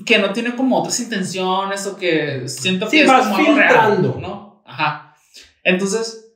[0.04, 3.54] que no tiene como otras intenciones o que siento Sí, que es vas como algo
[3.54, 4.18] real, filtrando.
[4.20, 4.62] ¿no?
[4.66, 5.14] Ajá.
[5.62, 6.34] Entonces,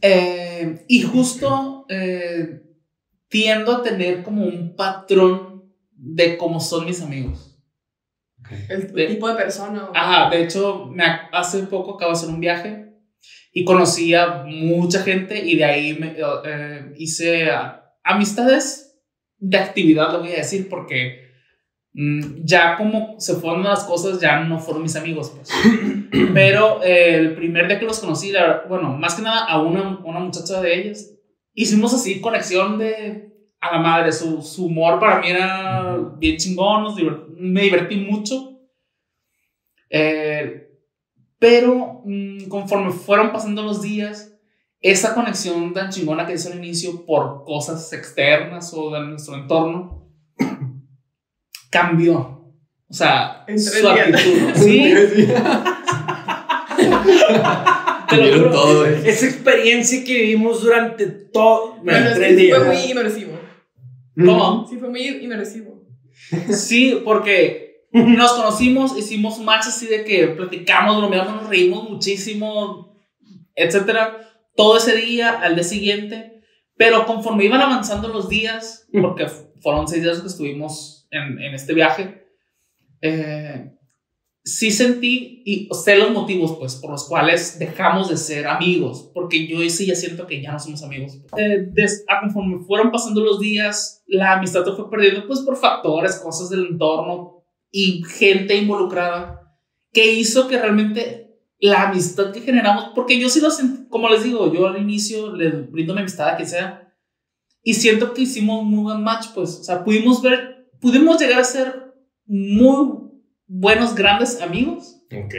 [0.00, 2.62] eh, y justo eh,
[3.28, 7.58] tiendo a tener como un patrón de cómo son mis amigos.
[8.68, 9.88] el de- tipo de persona.
[9.94, 12.91] Ajá, de hecho, me, ac- hace poco acabo de hacer un viaje
[13.52, 18.98] y conocí a mucha gente y de ahí me, eh, hice ah, amistades
[19.38, 21.30] de actividad, lo voy a decir, porque
[21.92, 25.50] mm, ya como se fueron las cosas, ya no fueron mis amigos, pues.
[26.34, 29.98] Pero eh, el primer día que los conocí, la- bueno, más que nada a una,
[30.04, 31.10] una muchacha de ellas,
[31.54, 33.28] hicimos así conexión de
[33.60, 37.96] a la madre, su, su humor para mí era bien chingón, nos divert- me divertí
[37.96, 38.58] mucho.
[39.90, 40.68] Eh,
[41.42, 44.32] pero mm, conforme fueron pasando los días,
[44.80, 50.08] esa conexión tan chingona que hizo al inicio por cosas externas o de nuestro entorno
[51.68, 52.16] cambió.
[52.88, 53.98] O sea, En tres su días.
[54.08, 54.52] actitud.
[54.64, 54.94] Sí,
[58.08, 58.50] te lo Vieron juro.
[58.52, 59.02] todo, eh.
[59.04, 61.76] Esa experiencia que vivimos durante todo.
[61.82, 62.58] Bueno, es tres sí días.
[62.58, 63.32] fue muy inmersivo.
[64.16, 64.66] ¿Cómo?
[64.68, 65.82] Sí, fue muy inmersivo.
[66.50, 67.61] Sí, porque
[68.18, 72.96] nos conocimos, hicimos match así de que platicamos, bromeamos, nos reímos muchísimo,
[73.54, 74.18] etcétera.
[74.56, 76.42] Todo ese día, al día siguiente.
[76.76, 79.26] Pero conforme iban avanzando los días, porque
[79.60, 82.26] fueron seis días que estuvimos en, en este viaje,
[83.02, 83.72] eh,
[84.42, 89.46] sí sentí y sé los motivos, pues, por los cuales dejamos de ser amigos, porque
[89.46, 91.20] yo sí ya siento que ya no somos amigos.
[91.36, 96.16] Eh, des- a conforme fueron pasando los días, la amistad fue perdiendo, pues, por factores,
[96.16, 97.41] cosas del entorno
[97.72, 99.58] y gente involucrada,
[99.92, 104.22] que hizo que realmente la amistad que generamos, porque yo sí lo sentí, como les
[104.22, 106.94] digo, yo al inicio le brindo mi amistad a quien sea,
[107.64, 111.44] y siento que hicimos muy buen match, pues, o sea, pudimos ver, pudimos llegar a
[111.44, 111.94] ser
[112.26, 113.10] muy
[113.46, 115.34] buenos, grandes amigos, Ok.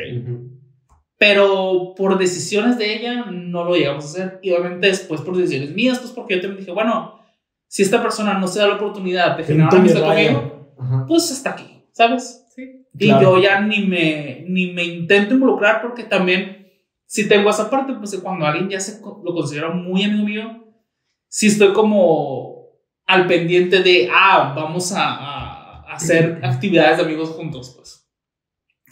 [1.18, 4.40] Pero por decisiones de ella no lo llegamos a hacer.
[4.42, 7.20] Y obviamente después por decisiones mías, pues porque yo también dije, bueno,
[7.68, 10.76] si esta persona no se da la oportunidad de generar una amistad conmigo,
[11.08, 12.46] pues está aquí, ¿sabes?
[12.54, 12.86] Sí.
[13.00, 13.38] Y Claro.
[13.38, 16.68] yo ya ni me, ni me intento involucrar porque también,
[17.06, 20.64] si tengo esa parte, pues cuando alguien ya se lo considera muy amigo mío,
[21.30, 22.68] si estoy como
[23.08, 28.06] al pendiente de, ah, vamos a, a hacer actividades de amigos juntos, pues.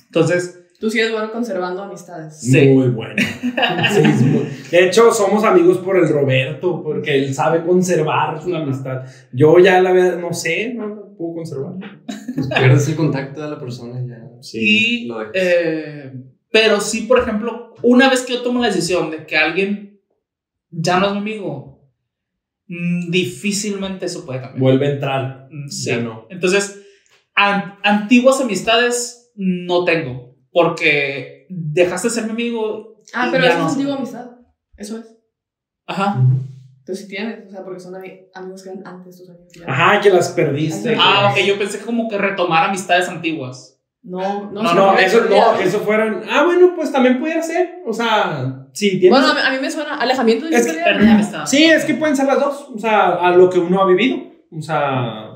[0.06, 2.40] Entonces, Tú sí eres bueno conservando amistades.
[2.42, 2.70] Sí.
[2.70, 3.14] Muy bueno.
[3.22, 8.56] Sí, es muy- De hecho, somos amigos por el Roberto, porque él sabe conservar su
[8.56, 9.04] amistad.
[9.32, 11.74] Yo ya la verdad no sé, no puedo conservar.
[12.36, 14.30] Pues pierdes el contacto de la persona y ya.
[14.54, 16.14] y, lo eh,
[16.52, 20.02] pero sí, por ejemplo, una vez que yo tomo la decisión de que alguien
[20.70, 21.90] ya no es mi amigo,
[22.68, 24.60] mm, difícilmente eso puede cambiar.
[24.60, 25.48] Vuelve a entrar.
[25.52, 25.90] Mm, Sí.
[25.90, 26.26] Ya no.
[26.30, 26.82] Entonces,
[27.36, 33.02] an- antiguas amistades no tengo, porque dejaste de ser mi amigo.
[33.14, 34.32] Ah, y pero ya eso no es amistad.
[34.78, 35.06] Eso es.
[35.86, 36.22] Ajá.
[36.82, 39.48] Entonces sí tienes, o sea, porque son ami- amigos que eran antes tus amigos.
[39.56, 39.66] ya.
[39.72, 40.96] Ajá, que las perdiste.
[41.00, 43.80] Ah, ok, yo pensé como que retomar amistades antiguas.
[44.04, 46.24] No, no, No, No, eso no, eso fueran.
[46.28, 47.82] Ah, bueno, pues también pudiera ser.
[47.86, 49.12] O sea, sí, tienes.
[49.12, 51.46] Bueno, a mí, a mí me suena alejamiento de Es que amistad.
[51.46, 52.68] Sí, es que pueden ser las dos.
[52.74, 54.18] O sea, a lo que uno ha vivido.
[54.52, 55.28] O sea.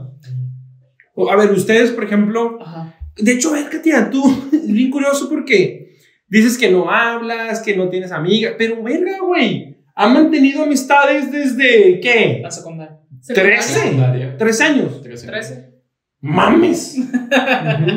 [1.30, 2.58] A ver, ustedes, por ejemplo.
[2.60, 2.92] Ajá.
[3.18, 4.24] De hecho, a ver, Katia, tú.
[4.52, 5.96] Es bien curioso porque
[6.28, 8.56] dices que no hablas, que no tienes amiga.
[8.58, 9.75] Pero, verga, güey.
[9.96, 12.00] Han mantenido amistades desde.
[12.02, 12.40] ¿Qué?
[12.44, 13.00] La secundaria.
[13.22, 13.56] Secundaria.
[13.58, 13.80] Trece.
[13.80, 14.38] Secundaria.
[14.38, 15.02] ¿Tres años?
[15.02, 15.28] Trece.
[15.28, 15.76] 13.
[16.22, 16.98] ¡Mames!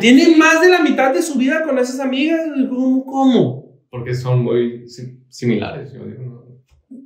[0.00, 2.40] Tiene más de la mitad de su vida con esas amigas.
[2.68, 3.04] ¿Cómo?
[3.04, 3.64] ¿Cómo?
[3.90, 6.22] Porque son muy si- similares, yo digo.
[6.24, 6.38] ¿no?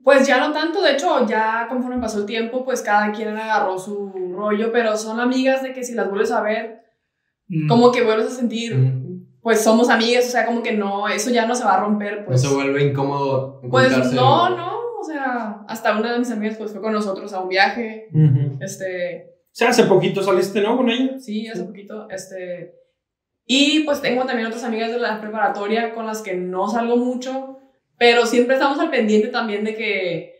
[0.02, 3.78] Pues ya no tanto, de hecho, ya conforme pasó el tiempo, pues cada quien agarró
[3.78, 6.80] su rollo, pero son amigas de que si las vuelves a ver,
[7.48, 7.68] Mm.
[7.68, 8.74] como que vuelves a sentir,
[9.42, 12.20] pues somos amigas, o sea, como que no, eso ya no se va a romper,
[12.20, 12.40] No pues.
[12.40, 13.60] se vuelve incómodo.
[13.70, 14.71] Pues no, no,
[15.68, 18.08] hasta una de mis amigas pues fue con nosotros a un viaje,
[18.60, 20.76] este, O sea, hace poquito saliste, ¿no?
[20.76, 21.18] Con ella.
[21.18, 22.74] sí, hace poquito, este,
[23.46, 27.58] y pues tengo también otras amigas de la preparatoria con las que no salgo mucho,
[27.98, 30.34] pero siempre estamos al pendiente también de que,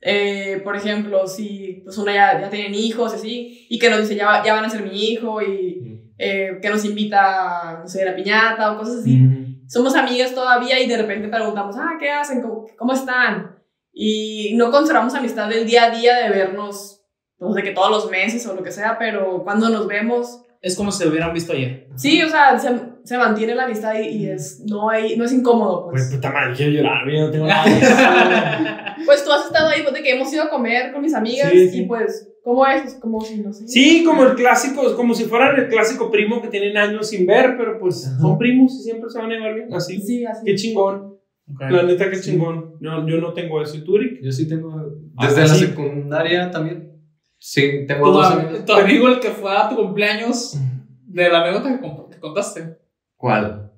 [0.00, 4.00] eh, por ejemplo, si pues una ya, ya tienen hijos y así, y que nos
[4.00, 5.90] dice, ya, ya van a ser mi hijo, y
[6.22, 9.26] eh, que nos invita, no sé, a la piñata o cosas así.
[9.66, 12.42] Somos amigas todavía y de repente preguntamos, ah, ¿qué hacen?
[12.42, 13.59] ¿Cómo, cómo están?
[14.02, 17.02] Y no conservamos amistad del día a día de vernos,
[17.38, 20.74] pues de que todos los meses o lo que sea, pero cuando nos vemos, Es
[20.74, 21.86] como si se hubieran visto ayer.
[21.96, 22.70] sí, o sea, se,
[23.04, 26.14] se mantiene la amistad y, y es, no, hay, no es incómodo, Pues pues.
[26.16, 27.64] puta madre, quiero llorar, yo no tengo nada.
[29.06, 31.50] Pues tú has estado ahí, pues de que hemos ido a comer con mis amigas
[31.50, 31.78] Sí, sí.
[31.80, 32.82] y pues, ¿cómo es?
[32.82, 33.66] Pues como si, no sé.
[33.66, 37.56] Sí, como el clásico, como si fueran el clásico primo que tienen años sin ver,
[37.56, 38.18] pero pues Ajá.
[38.20, 39.72] son primos y siempre se van a llevar bien.
[39.74, 39.98] Así.
[40.00, 40.42] Sí, así.
[40.44, 41.09] Qué chingón.
[41.54, 41.60] Ok.
[41.70, 42.74] La neta, qué chingón.
[42.80, 43.76] Yo, yo no tengo eso.
[43.76, 44.20] ¿Y tú, Rick?
[44.22, 44.74] Yo sí tengo.
[45.16, 45.66] Ah, Desde la sí.
[45.66, 46.90] secundaria también.
[47.38, 48.64] Sí, tengo dos am- amigos.
[48.64, 50.58] tu amigo, el que fue a tu cumpleaños,
[51.06, 52.76] de la anécdota que, con- que contaste.
[53.16, 53.70] ¿Cuál?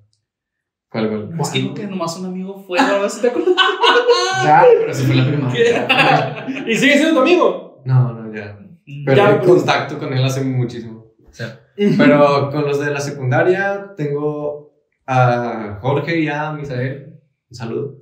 [0.90, 1.40] ¿Cuál, cuál?
[1.40, 3.08] Es que dijo que nomás un amigo fue, ¿no?
[3.08, 3.54] ¿Sí ¿te acuerdas?
[4.44, 6.46] Ya, pero eso fue la primaria.
[6.66, 7.82] ¿Y sigue siendo tu amigo?
[7.84, 8.58] No, no, ya.
[9.06, 9.48] Pero Ya, pues.
[9.50, 11.06] contacto con él hace muchísimo.
[11.28, 11.60] O sea,
[11.96, 14.74] pero con los de la secundaria tengo
[15.06, 17.11] a Jorge y a Misael,
[17.52, 17.98] un saludo,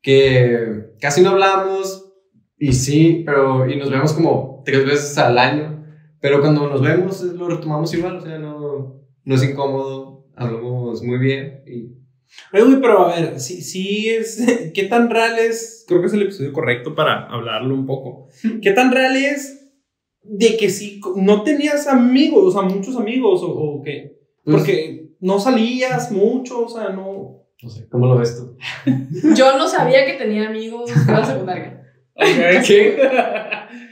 [0.00, 2.12] que casi no hablamos
[2.58, 5.84] y sí, pero y nos vemos como tres veces al año,
[6.20, 11.18] pero cuando nos vemos lo retomamos igual, o sea, no, no es incómodo, hablamos muy
[11.18, 12.04] bien y
[12.52, 14.42] Oye, güey, pero a ver, sí, sí es.
[14.74, 15.84] ¿Qué tan real es?
[15.86, 18.28] Creo que es el episodio correcto para hablarlo un poco.
[18.62, 19.70] ¿Qué tan real es
[20.22, 24.18] de que sí no tenías amigos, o sea, muchos amigos, o, o qué?
[24.42, 27.23] pues, Porque no salías mucho, o sea, no.
[27.62, 28.56] No sé, ¿cómo lo ves tú?
[29.36, 31.80] Yo no sabía que tenía amigos en la secundaria.
[32.66, 32.96] ¿Qué?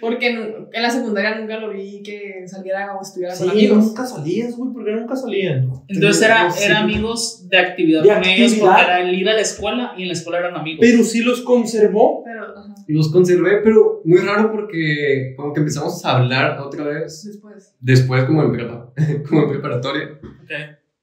[0.01, 3.85] Porque en, en la secundaria nunca lo vi que saliera o estuviera Sí, con amigos.
[3.87, 5.69] nunca salías, güey, porque nunca salían.
[5.89, 6.65] Entonces era, Sí.
[6.65, 8.69] era amigos de actividad De con ellos actividad.
[8.77, 10.79] porque era el ir a la escuela y en la escuela eran amigos.
[10.81, 12.23] Pero sí los conservó.
[12.25, 17.25] Pero, ajá, Los conservé, pero muy raro porque como que empezamos a hablar otra vez
[17.27, 17.75] después.
[17.81, 18.93] después como en, prepa-
[19.29, 20.11] como en preparatoria.
[20.23, 20.51] Ok.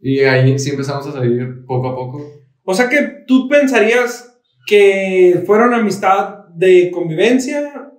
[0.01, 2.38] Y ahí sí empezamos a salir poco a poco.
[2.71, 7.89] O sea que tú pensarías que fueron amistad de convivencia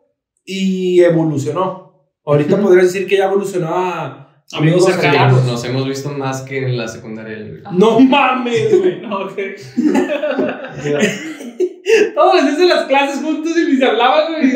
[0.45, 2.07] y evolucionó.
[2.25, 2.63] Ahorita Ujú.
[2.67, 5.45] podrías decir que ya evolucionó a amigos cercanos.
[5.45, 7.37] Nos hemos visto más que en la secundaria.
[7.37, 7.73] creo.
[7.73, 9.01] No mames, güey.
[9.11, 9.37] Ok.
[12.15, 14.53] Todos los días en las clases juntos y ni se hablaban, güey.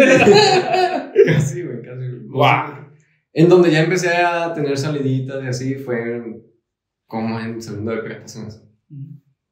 [1.27, 2.05] casi, güey, casi.
[2.29, 2.73] Guau.
[3.33, 6.23] En donde ya empecé a tener saliditas y así fue
[7.09, 8.27] como en segundo de prepa.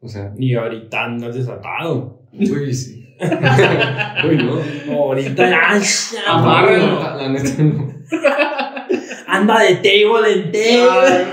[0.03, 2.23] O sea, Y ahorita andas desatado.
[2.33, 2.99] uy, sí.
[4.29, 4.61] uy, no.
[4.93, 5.81] Ahorita ya.
[6.27, 7.01] Amárralo.
[7.01, 7.95] La, la neta, no.
[9.29, 11.27] Anda de table en table.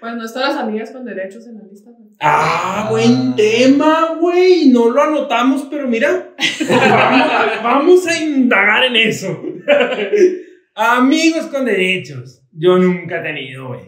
[0.00, 1.90] Pues no están las amigas con derechos en la lista.
[1.90, 2.08] güey.
[2.20, 4.68] Ah, buen tema, güey.
[4.70, 6.32] No lo anotamos, pero mira.
[6.68, 6.80] vamos,
[7.32, 9.42] a, vamos a indagar en eso.
[10.74, 12.42] Amigos con derechos.
[12.52, 13.80] Yo nunca he tenido, güey.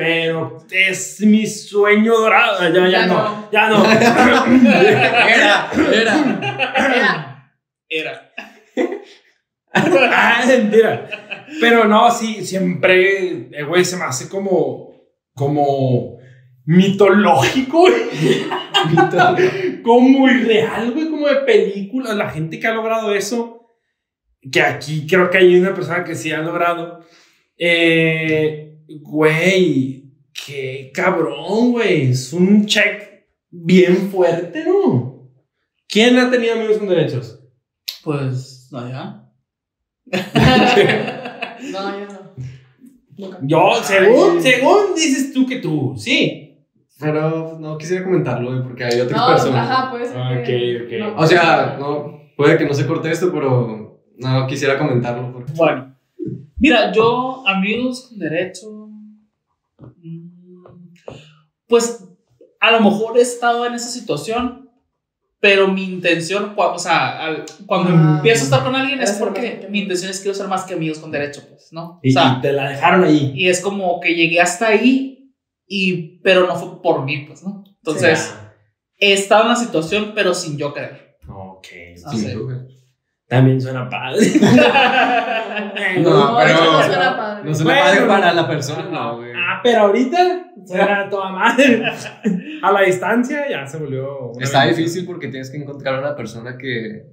[0.00, 2.58] Pero es mi sueño dorado.
[2.60, 3.14] Ah, Ya, ya, Ya no.
[3.14, 3.48] no.
[3.52, 3.84] Ya no.
[3.92, 6.22] Era, era.
[6.88, 7.52] Era.
[7.88, 8.32] Era.
[9.74, 11.08] ah, mentira.
[11.60, 14.94] Pero no, sí, siempre, eh, güey, se me hace como,
[15.34, 16.18] como
[16.64, 18.50] mitológico, güey.
[19.82, 22.14] como irreal, güey, como de película.
[22.14, 23.66] La gente que ha logrado eso,
[24.50, 27.04] que aquí creo que hay una persona que sí ha logrado.
[27.58, 28.69] Eh,
[29.00, 30.10] güey,
[30.46, 32.10] qué cabrón, güey.
[32.10, 33.02] Es un check
[33.50, 35.28] bien fuerte, ¿no?
[35.88, 37.40] ¿Quién ha tenido amigos con derechos?
[38.04, 39.16] Pues, no, ya.
[41.72, 42.20] No, yo no.
[43.18, 43.38] Nunca.
[43.42, 46.58] Yo, según, según dices tú que tú, sí.
[46.98, 49.70] Pero no quisiera comentarlo, güey, porque hay otras No, personas.
[49.70, 49.92] ajá,
[50.42, 50.92] que- ok, ok.
[51.00, 55.32] no, O sea, no, puede que no se corte esto, pero no quisiera comentarlo.
[55.32, 55.52] Porque...
[55.54, 55.94] Bueno,
[56.56, 58.79] mira, yo, amigos con derecho, mm,
[61.70, 62.04] pues
[62.60, 64.68] a lo mejor he estado en esa situación,
[65.40, 68.16] pero mi intención, o sea, al- cuando Ah.
[68.16, 69.82] empiezo a estar con alguien es porque que mi amigos.
[69.84, 71.98] intención es quiero ser más que amigos con derecho, pues, ¿no?
[72.02, 73.32] Y, o sea, y te la dejaron ahí.
[73.34, 75.32] y es como que llegué hasta ahí,
[75.66, 77.64] y, pero no fue por mí, pues, ¿no?
[77.78, 78.34] Entonces,
[78.98, 81.16] he estado en la situación, pero sin yo querer.
[81.32, 81.66] Ok.
[82.10, 82.26] Sí.
[83.30, 84.26] También suena padre.
[86.02, 87.50] No, No, pero eso no suena padre.
[87.50, 88.08] no Bueno, paga no.
[88.08, 89.30] para la persona, no, güey.
[89.34, 91.82] ah, pero ahorita suena toda madre.
[92.62, 94.32] A la distancia ya se volvió.
[94.40, 94.76] Está bendición.
[94.76, 97.06] difícil porque tienes que encontrar una persona que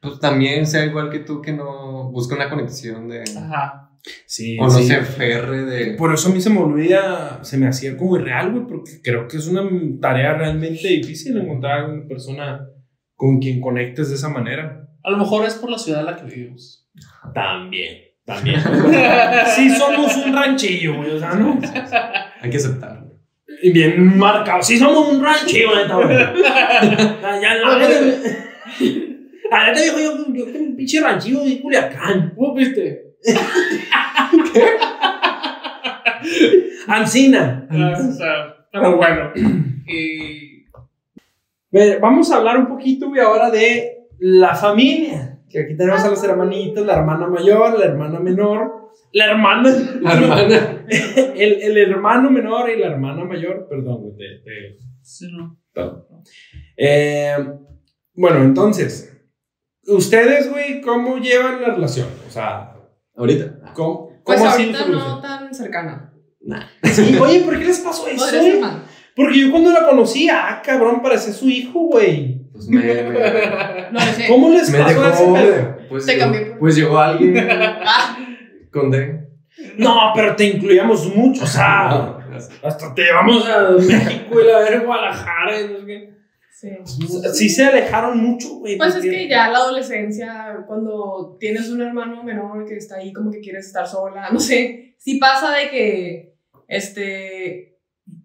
[0.00, 3.22] pues, también sea igual que tú, que no busca una conexión de...
[3.36, 3.90] Ajá.
[4.26, 4.84] Sí, O no sí.
[4.84, 5.94] se aferre de...
[5.94, 9.26] Por eso a mí se me olvida, se me hacía como irreal, güey, porque creo
[9.26, 9.62] que es una
[10.00, 12.68] tarea realmente difícil encontrar una persona
[13.16, 14.85] con quien conectes de esa manera.
[15.06, 16.84] A lo mejor es por la ciudad en la que vivimos.
[17.32, 18.60] También, también.
[19.54, 21.60] sí somos un ranchillo, güey, o sea, ¿no?
[22.40, 23.12] Hay que aceptarlo.
[23.62, 24.60] Y bien marcado.
[24.64, 26.08] Sí somos un ranchillo, neta, güey.
[26.08, 26.34] Ya,
[27.40, 27.94] ya, la neta.
[29.48, 32.32] La neta, viejo, yo, yo tengo un pinche ranchillo de Culiacán.
[32.34, 33.14] ¿Cómo viste?
[36.88, 37.68] Ancina.
[37.70, 39.30] Ah, o sea, pero bueno.
[39.88, 40.66] Y
[42.00, 45.40] Vamos a hablar un poquito, güey, ahora de la familia.
[45.48, 49.70] Que aquí tenemos a los hermanitos, la hermana mayor, la hermana menor, la hermana.
[50.00, 50.84] La hermana.
[51.36, 53.66] El, el hermano menor y la hermana mayor.
[53.68, 55.58] Perdón, güey, te- te- sí, no.
[56.76, 57.36] Eh,
[58.14, 59.16] bueno, entonces,
[59.86, 62.08] ¿ustedes, güey, cómo llevan la relación?
[62.26, 62.72] O sea,
[63.14, 63.72] Ahorita.
[63.74, 66.12] ¿cómo, Pues cómo sido ahorita no tan cercana.
[66.82, 68.26] Sí, oye, ¿por qué les pasó eso?
[68.26, 68.60] Ser.
[69.14, 72.35] Porque yo cuando la conocí, ah, cabrón, parecía su hijo, güey.
[72.56, 73.02] Pues me, me,
[73.92, 74.26] No lo sé.
[74.28, 75.34] ¿Cómo les me pasó ese dejó...
[75.34, 75.76] pedo?
[75.88, 76.56] Pues, Te llegó, cambié.
[76.58, 77.48] pues llegó alguien
[77.84, 78.18] Ah,
[78.72, 79.20] con D.
[79.78, 82.18] No, pero te incluíamos mucho, o sea, No,
[82.62, 86.10] hasta te llevamos a México y la ver Guadalajara y no sé qué.
[86.50, 86.68] sí.
[87.34, 88.76] Sí se alejaron mucho, güey.
[88.76, 93.30] Pues es que ya la adolescencia, cuando tienes un hermano menor que está ahí como
[93.30, 96.34] que quieres estar sola, no sé, si pasa de que,
[96.68, 97.78] este,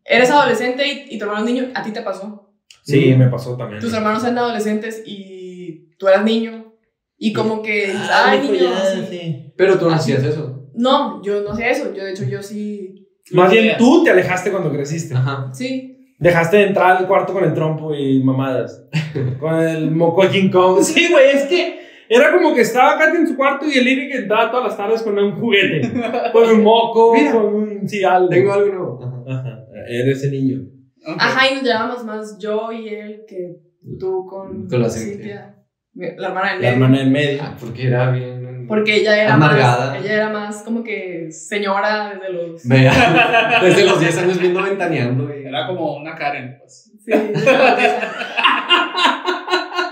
[0.03, 2.50] eres adolescente y, y tu hermano es niño, a ti te pasó.
[2.83, 3.79] Sí, me pasó también.
[3.81, 6.73] Tus hermanos eran adolescentes y tú eras niño
[7.17, 9.05] y como que, Ah, ay, niño, ya, así.
[9.09, 9.53] sí.
[9.55, 10.69] Pero tú no hacías eso.
[10.73, 14.49] No, yo no hacía eso, yo de hecho yo sí, Más bien tú te alejaste
[14.51, 15.13] cuando creciste.
[15.15, 15.49] Ajá.
[15.53, 15.87] sí.
[16.19, 18.83] Dejaste de entrar al cuarto con el trompo y mamadas.
[19.39, 20.79] con el moco King Kong.
[20.83, 21.79] Sí, güey, es que
[22.09, 25.01] era como que estaba Katy en su cuarto y el Eric entraba todas las tardes
[25.01, 25.81] con un juguete.
[26.31, 27.31] Con un moco, Mira.
[27.31, 27.89] con un.
[27.89, 28.29] Sí, algo.
[28.29, 28.99] Tengo algo nuevo.
[29.03, 29.39] Ajá.
[29.39, 30.59] Ajá, era ese niño.
[31.05, 33.55] Ajá, y nos llevábamos más yo y él que
[33.99, 35.55] tú con, Con la Cintia,
[35.95, 36.73] la hermana del La medio.
[36.73, 37.41] hermana en medio.
[37.43, 38.65] Ah, porque era bien.
[38.67, 39.91] Porque ella era Amargada.
[39.95, 44.63] más, ella era más como que señora desde los Vea, desde los 10 años viendo
[44.63, 45.29] ventaneando.
[45.35, 45.43] Y...
[45.45, 46.91] Era como una Karen, pues.
[47.03, 47.11] Sí.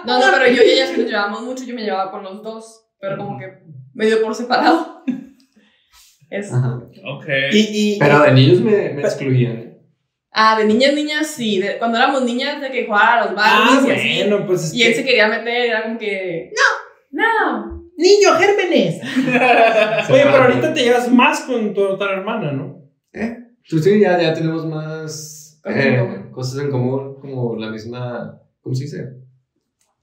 [0.05, 2.41] No, no, pero yo y ella sí nos llevábamos mucho, yo me llevaba con los
[2.41, 3.45] dos, pero como que
[3.93, 5.03] medio por separado.
[6.30, 6.76] Es- Ajá.
[7.12, 7.26] Ok.
[7.51, 9.68] Y, y, Pero de niños me, me excluían.
[10.30, 10.32] ¿Eh?
[10.32, 11.59] Ah, de niñas, niñas, sí.
[11.59, 14.30] de- cuando éramos niñas, de que jugar a los ah, Barbies y así.
[14.30, 14.63] bueno, pues.
[14.65, 16.51] es Y él que- se quería meter, era como que,
[17.11, 17.80] no, no.
[17.97, 19.01] Niño, gérmenes.
[20.09, 22.80] Oye, pero ahorita te llevas más con tu otra hermana, ¿no?
[23.67, 28.39] Tú sí, ya, ya tenemos más Eh, cosas en común, como la misma.
[28.61, 29.03] ¿Cómo se dice?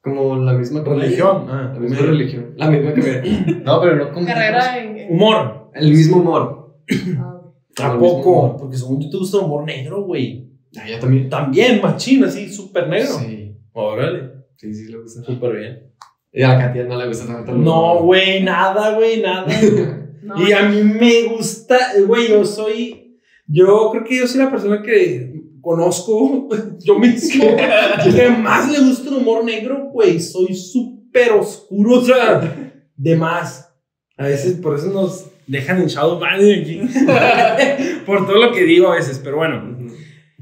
[0.02, 1.46] Como la misma Religión.
[1.50, 2.52] Ah, La misma religión.
[2.56, 3.22] La misma carrera.
[3.64, 4.26] No, pero no como.
[4.26, 4.98] Carrera en.
[4.98, 5.70] en- Humor.
[5.74, 6.76] El mismo humor.
[7.18, 7.35] Ah,
[7.82, 8.56] ¿A poco?
[8.56, 10.50] Porque según yo te gusta el humor negro, güey.
[10.76, 11.28] Ah, yo también.
[11.28, 13.18] También, machín, así, súper negro.
[13.18, 13.56] Sí.
[13.72, 14.30] Órale.
[14.56, 15.22] Sí, sí, le gusta.
[15.22, 15.92] Súper bien.
[16.32, 17.52] Y a Katia no le gusta tanto.
[17.52, 19.46] No, güey, nada, güey, nada.
[20.22, 24.50] no, Y a mí me gusta, güey, yo soy, yo creo que yo soy la
[24.50, 26.48] persona que conozco
[26.78, 30.20] yo mismo que más le gusta el humor negro, güey.
[30.20, 33.74] Soy súper oscuro, o sea, de más.
[34.16, 36.80] A veces por eso nos dejan en shadow banning aquí.
[38.06, 39.76] por todo lo que digo a veces, pero bueno.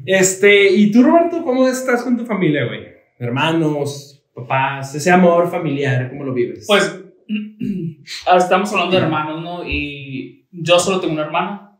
[0.06, 2.80] Este, ¿y tú, Roberto, cómo estás con tu familia, güey?
[3.18, 6.64] Hermanos, papás, ese amor familiar, ¿cómo lo vives?
[6.66, 7.00] Pues,
[8.26, 9.68] ahora estamos hablando de hermanos, ¿no?
[9.68, 11.78] Y yo solo tengo una hermana.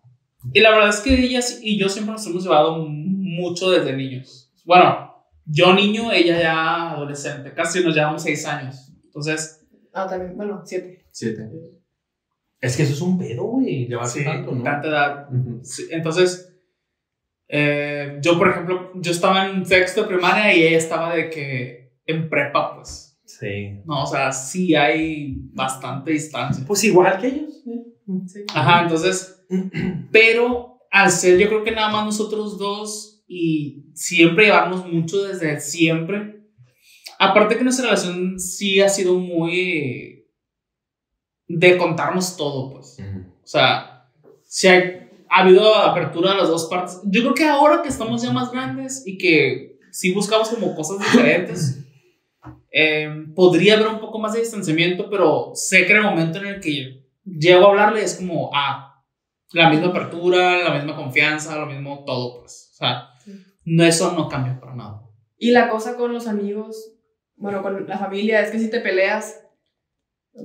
[0.53, 4.53] Y la verdad es que ella y yo siempre nos hemos llevado mucho desde niños.
[4.64, 5.14] Bueno,
[5.47, 7.53] yo niño, ella ya adolescente.
[7.53, 8.93] Casi nos llevamos seis años.
[9.05, 9.64] Entonces,
[9.95, 11.07] Ah, también, bueno, siete.
[11.12, 11.49] Siete.
[12.64, 14.62] Es que eso es un pedo, güey, llevarse sí, tanto, ¿no?
[14.62, 15.28] tanta edad.
[15.30, 15.60] Ujú.
[15.62, 16.54] Sí, entonces,
[17.48, 21.92] eh, yo, por ejemplo, yo estaba en sexto de primaria y ella estaba de que
[22.06, 23.20] en prepa, pues.
[23.24, 23.80] Sí.
[23.84, 26.64] No, o sea, sí hay bastante distancia.
[26.66, 27.62] Pues igual que ellos.
[27.66, 27.84] ¿eh?
[28.26, 28.44] Sí.
[28.54, 29.44] Ajá, entonces,
[30.10, 35.60] pero al ser yo creo que nada más nosotros dos y siempre llevarnos mucho desde
[35.60, 36.44] siempre,
[37.18, 40.13] aparte que nuestra relación sí ha sido muy
[41.49, 42.97] de contarnos todo, pues.
[43.01, 44.09] O sea,
[44.45, 47.01] si ha, ha habido apertura de las dos partes.
[47.05, 50.99] Yo creo que ahora que estamos ya más grandes y que sí buscamos como cosas
[50.99, 51.84] diferentes,
[52.72, 56.47] eh, podría haber un poco más de distanciamiento, pero sé que en el momento en
[56.47, 59.03] el que llego a hablarle es como, ah,
[59.53, 62.70] la misma apertura, la misma confianza, lo mismo todo, pues.
[62.72, 63.09] O sea,
[63.64, 65.03] no, eso no cambia para nada.
[65.38, 66.92] Y la cosa con los amigos,
[67.36, 69.43] bueno, con la familia, es que si te peleas,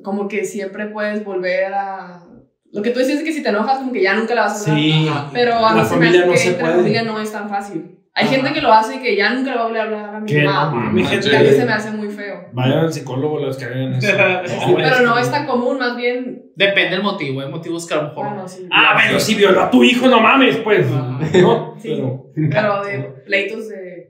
[0.04, 2.26] como que siempre puedes volver a...
[2.72, 4.68] Lo que tú dices es que si te enojas, como que ya nunca la vas
[4.68, 4.84] a hablar.
[4.84, 5.08] Sí.
[5.10, 5.30] Ajá.
[5.34, 6.76] Pero a mí La se me familia hace no que se entre puede.
[6.78, 7.96] familia no es tan fácil.
[8.14, 8.36] Hay Ajá.
[8.36, 10.20] gente que lo hace y que ya nunca le va a volver a hablar a
[10.20, 10.70] mi no mamá.
[10.76, 11.30] mames, Ah, gente.
[11.30, 12.50] Que a mí se me hace muy feo.
[12.54, 14.08] Vayan al psicólogo los que hagan eso.
[14.46, 15.22] Sí, güey, Pero no sí.
[15.22, 16.52] es tan común, más bien...
[16.56, 18.26] Depende del motivo, hay motivos que a lo mejor...
[18.28, 18.68] Bueno, sí.
[18.72, 20.86] Ah, bueno, si violó a tu hijo, no mames, pues.
[20.92, 21.20] Ajá.
[21.42, 21.90] No, Sí.
[21.96, 22.26] pero.
[22.52, 24.10] Pero de pleitos de...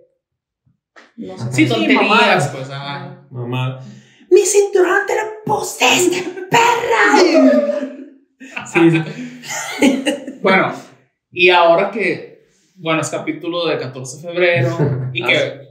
[1.18, 1.46] No sé.
[1.52, 2.48] Sí, Sí, tonterías, mamadas.
[2.50, 3.26] pues, ajá.
[3.30, 3.80] Mamá.
[4.32, 7.18] Mi cinturón te lo pusiste, perra.
[8.66, 10.06] sí, sí.
[10.42, 10.74] Bueno,
[11.32, 12.46] y ahora que,
[12.76, 15.70] bueno, es capítulo de 14 de febrero y que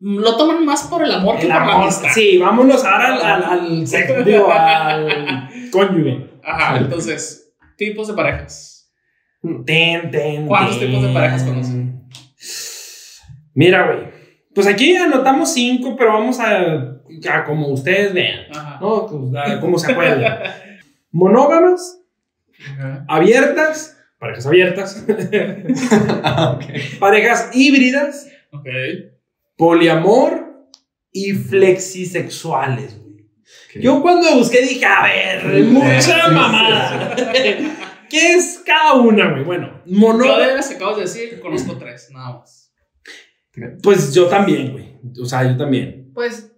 [0.00, 2.08] lo toman más por el amor que por la amistad.
[2.12, 6.28] Sí, vámonos ahora al, al, al sexo, digo, al cónyuge.
[6.44, 8.92] Ajá, entonces, tipos de parejas.
[9.64, 10.88] Ten, ten, ¿Cuántos ten.
[10.88, 12.08] tipos de parejas conocen?
[13.54, 14.12] Mira, güey.
[14.54, 17.00] Pues aquí anotamos cinco, pero vamos a,
[17.30, 18.46] a como ustedes vean.
[18.54, 18.78] Ajá.
[18.80, 19.06] ¿No?
[19.06, 20.32] Pues, como se acuerden.
[21.10, 22.00] Monógamas,
[22.72, 23.04] Ajá.
[23.08, 25.04] abiertas, parejas abiertas,
[26.24, 26.58] Ah,
[26.98, 28.28] parejas híbridas,
[29.56, 30.66] poliamor
[31.12, 33.12] y flexisexuales, güey.
[33.22, 33.80] Ok.
[33.82, 37.14] Yo cuando busqué dije, a ver, mucha mamada.
[38.08, 39.44] ¿Qué es cada una, güey?
[39.44, 40.46] Bueno, Yo monógama.
[40.46, 42.72] de las que acabas de decir, conozco tres, nada más.
[43.82, 44.98] Pues yo también, güey.
[45.20, 46.10] O sea, yo también.
[46.14, 46.51] Pues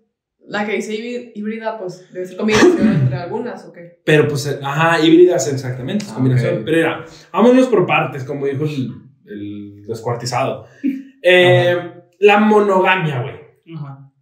[0.46, 4.00] la que dice híbrid- híbrida, pues debe ser combinación entre algunas, ¿o qué?
[4.04, 6.62] Pero pues, eh, ajá, híbridas exactamente, es Ah, combinación.
[6.64, 8.90] Pero mira, vámonos por partes, como dijo el,
[9.26, 10.66] el descuartizado.
[11.26, 11.74] Eh,
[12.20, 13.34] la monogamia, güey.
[13.74, 14.12] Ajá.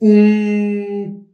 [0.00, 1.24] Mm,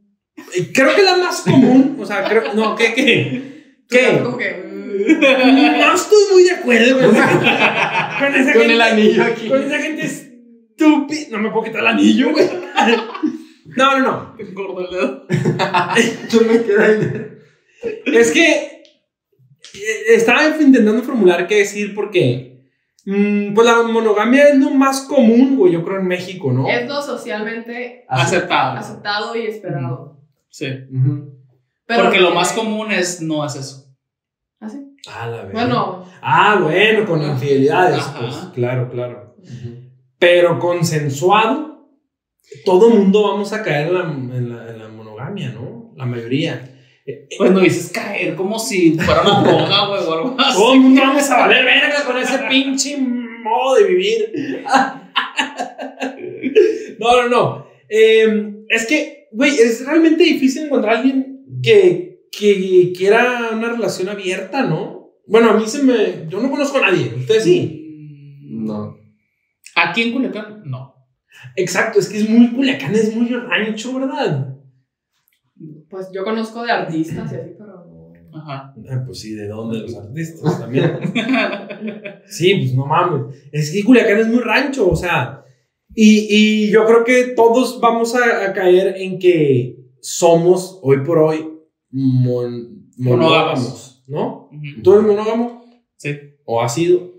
[0.75, 3.63] creo que la más común, o sea, creo, no, ¿qué, qué?
[3.89, 4.13] ¿Qué?
[4.13, 8.75] Mm, No estoy muy de acuerdo con esa, con esa Con gente.
[8.75, 9.49] el anillo aquí.
[9.49, 11.29] Con esa gente estúpida.
[11.31, 12.47] No me puedo quitar el anillo, güey.
[13.65, 14.35] No, no, no.
[14.37, 15.27] Te engordo el dedo.
[16.31, 17.39] Yo me quedé ahí.
[18.07, 18.83] Es que
[19.75, 22.65] eh, estaba intentando formular qué decir porque
[23.07, 26.69] mm, pues la monogamia es lo más común, güey, yo creo en México, ¿no?
[26.69, 28.79] Es lo socialmente Aceptado.
[28.79, 30.21] aceptado y esperado.
[30.49, 30.67] Sí.
[31.87, 33.87] Pero Porque lo que- más común es, no es eso.
[34.61, 34.79] ¿Ah, sí?
[35.09, 35.53] Ah, la verdad.
[35.53, 38.21] Bueno, Ah, bueno, con infidelidades, Ajá.
[38.21, 39.35] pues claro, claro.
[40.21, 41.72] Pero consensuado,
[42.65, 45.93] todo mundo vamos a caer en la, en la- en la monogamia, ¿no?
[45.97, 46.69] La mayoría.
[47.37, 50.57] Pues no dices caer como si fuera una droga, güey, o algo así.
[50.57, 54.33] Todo el mundo vamos a valer verga con ese pinche modo de vivir.
[56.99, 57.67] No, no, no.
[57.89, 64.09] Eh, es que, güey, es realmente difícil encontrar a alguien que, que quiera una relación
[64.09, 65.11] abierta, ¿no?
[65.27, 66.29] Bueno, a mí se me.
[66.29, 67.13] Yo no conozco a nadie.
[67.17, 68.39] Ustedes sí.
[68.43, 68.97] Mm, No.
[69.75, 70.92] Aquí en Culiacán, no.
[71.57, 74.57] Exacto, es que es muy Culiacán, es muy rancho, ¿verdad?
[75.89, 77.83] Pues yo conozco de artistas y así, pero.
[78.35, 78.75] Ajá.
[78.91, 79.81] Ah, pues sí, ¿de dónde?
[79.81, 80.91] Los artistas también.
[82.27, 83.37] sí, pues no mames.
[83.53, 85.45] Es que Culiacán es muy rancho, o sea.
[85.95, 91.19] Y, y yo creo que todos vamos a, a caer en que somos, hoy por
[91.19, 91.47] hoy,
[91.91, 94.49] mon- monógamos, ¿no?
[94.51, 94.83] Ujú.
[94.83, 95.63] ¿Tú eres monógamo?
[95.97, 96.17] Sí.
[96.47, 97.13] ¿O has sido?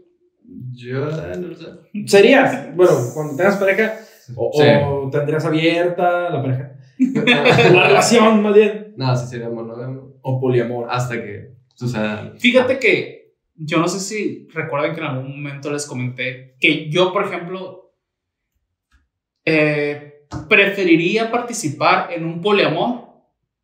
[0.72, 1.68] Yo, no lo sé.
[2.07, 2.76] ¿Serías?
[2.76, 3.99] Bueno, cuando tengas pareja,
[4.36, 4.63] o, Sí.
[4.86, 6.69] o tendrías abierta la pareja.
[7.74, 8.93] La relación, más bien.
[8.97, 10.13] No, sí sería monógamo.
[10.21, 10.88] O poliamor.
[10.89, 12.34] Hasta que suceda.
[12.38, 17.11] Fíjate que yo no sé si recuerdan que en algún momento les comenté que yo,
[17.11, 17.93] por ejemplo,
[19.45, 23.03] eh, preferiría participar en un poliamor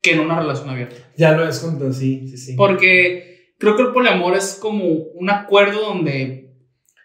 [0.02, 0.96] que en una relación abierta.
[1.18, 2.56] Ya lo has contado, sí, sí, sí.
[2.56, 6.56] Porque creo que el poliamor es como un acuerdo donde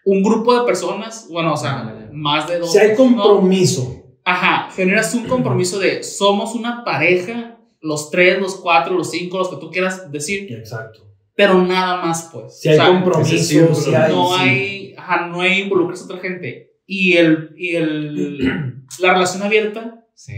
[0.05, 2.04] un grupo de personas, bueno, o sea, Ah.
[2.15, 2.71] Más de dos.
[2.71, 2.95] Si hay ¿no?
[2.97, 4.01] compromiso.
[4.23, 9.49] Ajá, generas un compromiso de somos una pareja, los tres, los cuatro, los cinco, los
[9.49, 11.07] que tú quieras decir, Exacto.
[11.35, 12.59] pero nada más, pues.
[12.59, 14.11] Si hay O sea, compromiso, círculo, si hay.
[14.11, 14.41] no sí.
[14.41, 16.71] hay, ajá, no hay involucrarse a otra gente.
[16.87, 18.39] Y, el, y el,
[18.99, 20.33] la relación abierta Sí.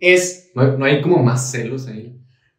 [0.00, 2.16] es, No, hay- no hay como más celos ahí.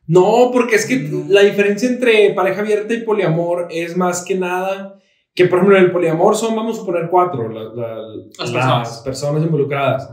[0.07, 1.26] No, porque es que No.
[1.30, 4.95] la diferencia entre pareja abierta y poliamor es más que nada
[5.34, 7.98] que, por ejemplo, en el poliamor son, vamos a poner cuatro, la- la-
[8.38, 9.02] Las las personas.
[9.04, 10.10] personas involucradas.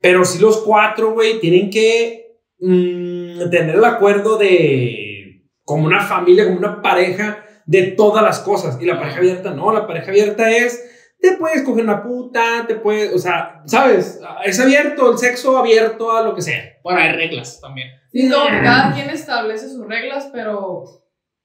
[0.00, 6.44] Pero si los cuatro, güey, tienen que mm, tener el acuerdo de, como una familia,
[6.46, 8.78] como una pareja, de todas las cosas.
[8.80, 12.74] Y la pareja abierta no, la pareja abierta es, te puedes coger una puta, te
[12.76, 14.20] puedes, o sea, ¿sabes?
[14.44, 16.62] Es abierto, el sexo abierto a lo que sea.
[16.82, 17.88] bueno, hay reglas también.
[18.12, 20.84] Sí, que cada quien establece sus reglas, pero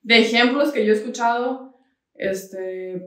[0.02, 1.69] de ejemplos que yo he escuchado,
[2.20, 3.02] este,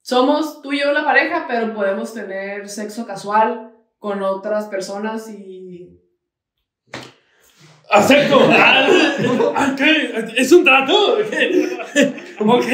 [0.00, 5.98] somos tú y yo la pareja, pero podemos tener sexo casual con otras personas y...
[7.90, 8.38] Acepto.
[9.54, 10.12] Ah, ¿qué?
[10.36, 11.18] ¿Es un trato?
[12.38, 12.64] Ok, ok.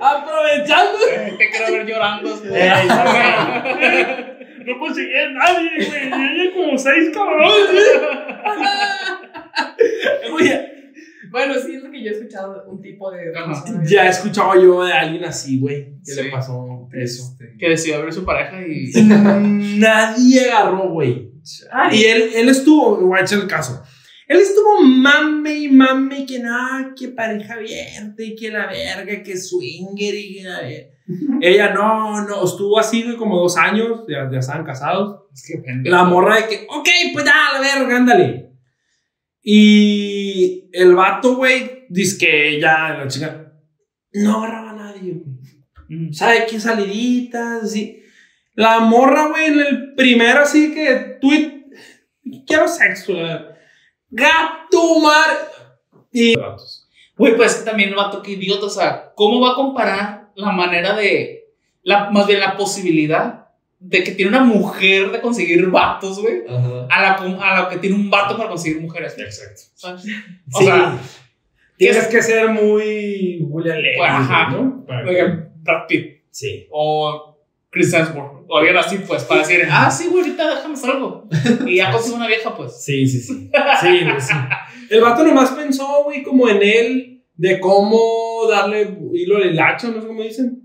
[0.00, 0.98] Aprovechando.
[1.38, 2.36] Te quiero ver llorando.
[4.64, 6.08] No conseguí a nadie, güey.
[6.08, 7.84] Llegué como seis cabrones.
[10.32, 10.81] Oye,
[11.30, 13.32] Bueno, sí, es lo que yo he escuchado, un tipo de...
[13.36, 13.64] Ajá.
[13.84, 15.94] ya he escuchado yo de alguien así, güey.
[16.04, 16.22] ¿Qué Sí.
[16.22, 17.32] le pasó eso?
[17.38, 18.90] Este, Que decidió ver su pareja y.
[19.78, 21.30] Nadie agarró, güey.
[21.92, 23.82] Y él, él estuvo, voy a echar el caso.
[24.28, 29.36] Él estuvo mame y mame que nada, que pareja abierta y que la verga, que
[29.36, 30.88] swinger y que la verga.
[31.42, 35.22] Ella no, no, estuvo así güey, como dos años, ya, ya estaban casados.
[35.34, 35.94] Es que pendejo.
[35.96, 38.51] La morra de que, ok, pues ya, la verga, ándale.
[39.42, 43.52] Y el vato, güey, dice que ya, la chica,
[44.12, 45.32] no agarraba a nadie, güey.
[45.88, 46.12] Mm.
[46.12, 47.64] ¿Sabe qué saliditas?
[47.64, 48.02] Así.
[48.54, 51.64] La morra, güey, en el primero así que tweet.
[52.46, 53.56] Quiero sexo, la verdad.
[54.10, 55.50] Gato mar.
[56.12, 56.34] Y.
[57.16, 58.66] Güey, pues es que también el vato, que idiota.
[58.66, 61.54] O sea, ¿cómo va a comparar la manera de.
[61.82, 63.41] La, más bien la posibilidad
[63.84, 66.42] de que tiene una mujer de conseguir vatos, güey?
[66.88, 69.14] A la, a la que tiene un vato para conseguir mujeres.
[69.18, 69.60] Exacto.
[69.74, 70.04] ¿sabes?
[70.52, 70.64] O Sí.
[70.64, 70.98] sea,
[71.76, 73.38] Tienes que ser muy.
[73.42, 74.50] William Pues, ajá.
[74.50, 74.86] ¿no?
[75.08, 76.66] Oiga, Brad Pitt Sí.
[76.70, 77.38] o
[77.70, 81.28] Chris Hemsworth o alguien así, pues, para decir, ah, sí, güey, ahorita déjame salgo.
[81.66, 82.84] Y ya consigo una vieja, pues.
[82.84, 83.50] Sí, sí, sí.
[83.80, 84.34] Sí, sí.
[84.90, 90.00] El vato nomás pensó, güey, como en él, de cómo darle hilo al hilacho, no
[90.02, 90.61] sé cómo dicen.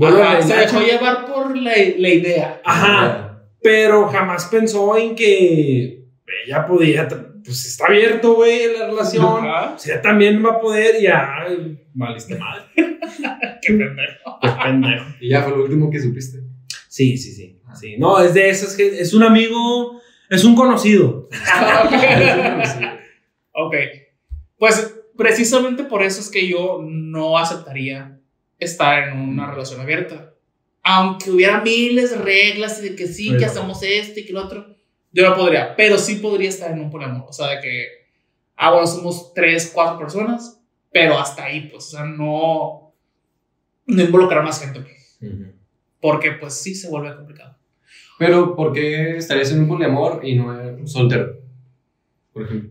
[0.00, 2.60] Ajá, se dejó llevar por la, la idea.
[2.64, 3.42] Ajá.
[3.62, 6.04] Pero jamás pensó en que
[6.44, 7.06] ella podía,
[7.44, 9.46] pues está abierto, güey, la relación.
[9.46, 9.74] Ajá.
[9.74, 12.66] O sea, también va a poder y ay, valiste mal.
[12.74, 14.38] Qué pendejo.
[14.42, 15.04] Qué pendejo.
[15.20, 16.40] Y ya fue lo último que supiste.
[16.88, 17.60] Sí, sí, sí.
[17.80, 17.96] sí.
[17.98, 21.28] No, es de esas que es un amigo, es un conocido.
[23.52, 23.74] ok.
[24.58, 28.13] Pues precisamente por eso es que yo no aceptaría
[28.58, 30.32] estar en una relación abierta.
[30.82, 34.32] Aunque hubiera miles de reglas y de que sí, que Pero- hacemos esto y que
[34.32, 34.74] lo otro,
[35.12, 35.74] yo no podría.
[35.76, 37.26] Pero sí podría estar en un poliamor.
[37.28, 37.86] O sea, de que,
[38.56, 40.60] ah, bueno, somos tres, cuatro personas,
[40.92, 42.92] pero hasta ahí, pues, o sea, no,
[43.86, 44.84] no involucrar más gente.
[46.00, 47.56] Porque, pues, sí se vuelve complicado.
[48.18, 51.38] Pero, ¿por qué estarías en un poliamor y no en soltero?
[52.32, 52.70] Por ejemplo.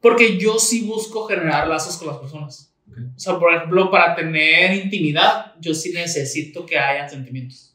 [0.00, 2.71] Porque yo sí busco generar lazos con las personas.
[2.92, 2.98] Ok.
[3.16, 7.74] O sea, por ejemplo, para tener intimidad, yo sí necesito que hayan sentimientos.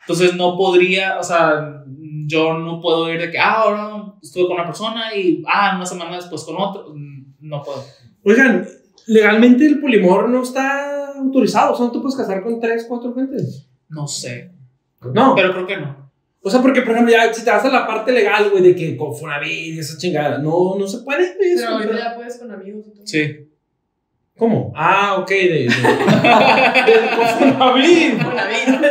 [0.00, 1.84] Entonces no podría, o sea,
[2.26, 5.86] yo no puedo ir de que, ah, ahora estuve con una persona y, ah, una
[5.86, 6.92] semana después con otro.
[6.94, 7.84] Mm, No puedo.
[8.22, 8.66] Oigan,
[9.06, 13.14] legalmente el polimor no está autorizado, o sea, no te puedes casar con tres, cuatro
[13.14, 13.66] gentes.
[13.88, 14.50] No sé.
[15.12, 15.34] No.
[15.34, 16.10] Pero creo que no.
[16.42, 18.76] O sea, porque, por ejemplo, ya si te vas a la parte legal, güey, de
[18.76, 22.38] que con Fonavit y esa chingada, no, no se puede, eso, Pero ahorita ya puedes
[22.38, 23.06] con amigos y todo.
[23.06, 23.48] Sí.
[24.36, 24.72] ¿Cómo?
[24.74, 25.48] Ah, ok, de.
[25.48, 25.70] de.
[27.38, 28.14] Fonavit.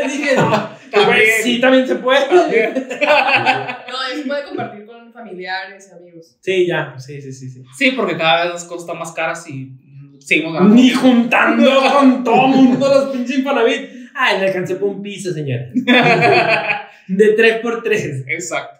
[0.07, 1.27] Dije, no, También.
[1.43, 2.27] sí, también se puede.
[2.29, 6.37] No, y se puede compartir con familiares y amigos.
[6.39, 7.49] Sí, ya, sí, sí, sí.
[7.49, 7.63] sí.
[7.77, 9.71] Sí, porque cada vez las cosas están más caras y
[10.19, 10.75] seguimos ganando.
[10.75, 13.89] Ni juntando con todo mundo los pinches Infonavit.
[14.15, 15.69] Ay, le alcancé por un piso, señora.
[17.07, 18.79] De 3 por 3 Exacto.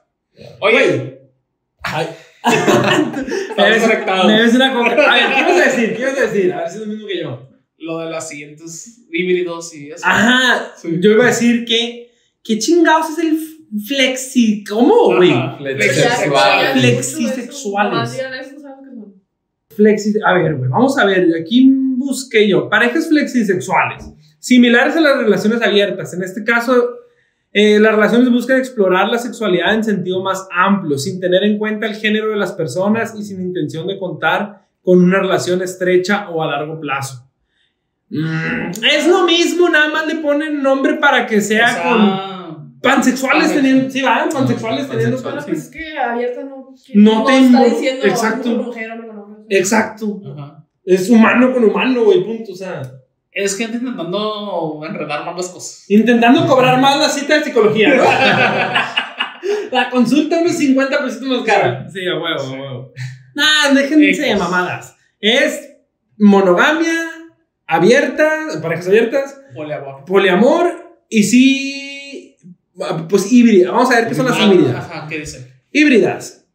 [0.59, 1.19] Oye,
[1.81, 2.07] Ay.
[3.49, 4.27] estamos conectados.
[4.27, 5.11] Me ves una coca.
[5.11, 5.95] A ver, ¿qué ibas a decir?
[5.95, 6.53] ¿Qué ibas a decir?
[6.53, 7.49] A ver si es lo mismo que yo.
[7.77, 10.05] Lo de las siguientes híbridos y eso.
[10.05, 10.71] Ajá.
[10.77, 10.97] Sí.
[10.99, 12.11] Yo iba a decir que.
[12.43, 13.39] ¿Qué chingados es el
[13.87, 14.65] flexi?
[14.65, 15.33] ¿Cómo, güey?
[15.57, 16.73] Flexisexuales.
[16.73, 18.21] Flexisexuales.
[19.73, 20.13] Flexi.
[20.25, 21.27] A ver, güey, vamos a ver.
[21.39, 22.69] Aquí busqué yo.
[22.69, 24.05] Parejas flexisexuales.
[24.39, 26.13] Similares a las relaciones abiertas.
[26.13, 26.89] En este caso,
[27.53, 31.85] eh, las relaciones buscan explorar la sexualidad en sentido más amplio, sin tener en cuenta
[31.85, 36.41] el género de las personas y sin intención de contar con una relación estrecha o
[36.41, 37.29] a largo plazo.
[38.09, 42.79] Mm, es lo mismo, nada más le ponen nombre para que sea, O sea, con
[42.81, 43.55] pansexuales pansexual.
[43.55, 45.33] teniendo, sí, van, pansexuales teniendo Pansexual.
[45.33, 46.75] Bueno, pues es que abierta no.
[46.95, 48.49] No te está diciendo exacto.
[48.49, 49.43] hombre con mujer, hombre con hombre.
[49.49, 50.21] Exacto.
[50.25, 50.65] Ajá.
[50.83, 52.51] Es humano con humano, güey, punto.
[52.51, 52.81] O sea,
[53.35, 55.85] Es gente intentando enredar más las cosas.
[55.89, 58.03] intentando cobrar más la cita de psicología, ¿no?
[59.71, 61.87] la consulta unos 50% más cara.
[61.91, 62.93] Sí, a huevo, a huevo.
[63.35, 64.95] Nah, déjense de mamadas.
[65.19, 65.71] Es
[66.17, 67.09] monogamia
[67.65, 68.29] abierta,
[68.61, 70.05] parejas abiertas, Poliamor.
[70.05, 72.37] poliamor y sí,
[73.09, 73.71] pues híbrida.
[73.71, 74.75] Vamos a ver qué son las Ah, híbridas.
[74.75, 75.51] Ajá, ¿qué dice?
[75.71, 76.45] Híbridas.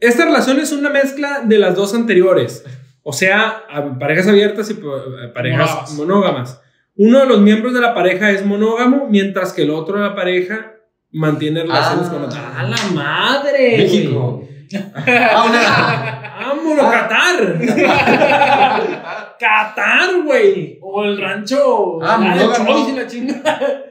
[0.00, 2.64] Esta relación es una mezcla de las dos anteriores.
[3.02, 3.62] O sea,
[3.98, 4.92] parejas abiertas y po-
[5.34, 5.92] parejas Monógamas.
[5.96, 6.62] monógamas.
[6.96, 10.14] Uno de los miembros de la pareja es monógamo, mientras que el otro de la
[10.14, 10.72] pareja
[11.10, 12.12] mantiene relaciones Ah.
[12.12, 12.60] con otra.
[12.60, 13.76] ¡A la madre!
[13.78, 14.48] México.
[14.94, 17.58] Ah, ¡Vámonos, Qatar!
[19.38, 20.78] ¡Qatar, güey!
[20.80, 21.98] O el rancho.
[22.02, 22.88] Ah, la de monógamo.
[22.88, 23.58] Y la chingada.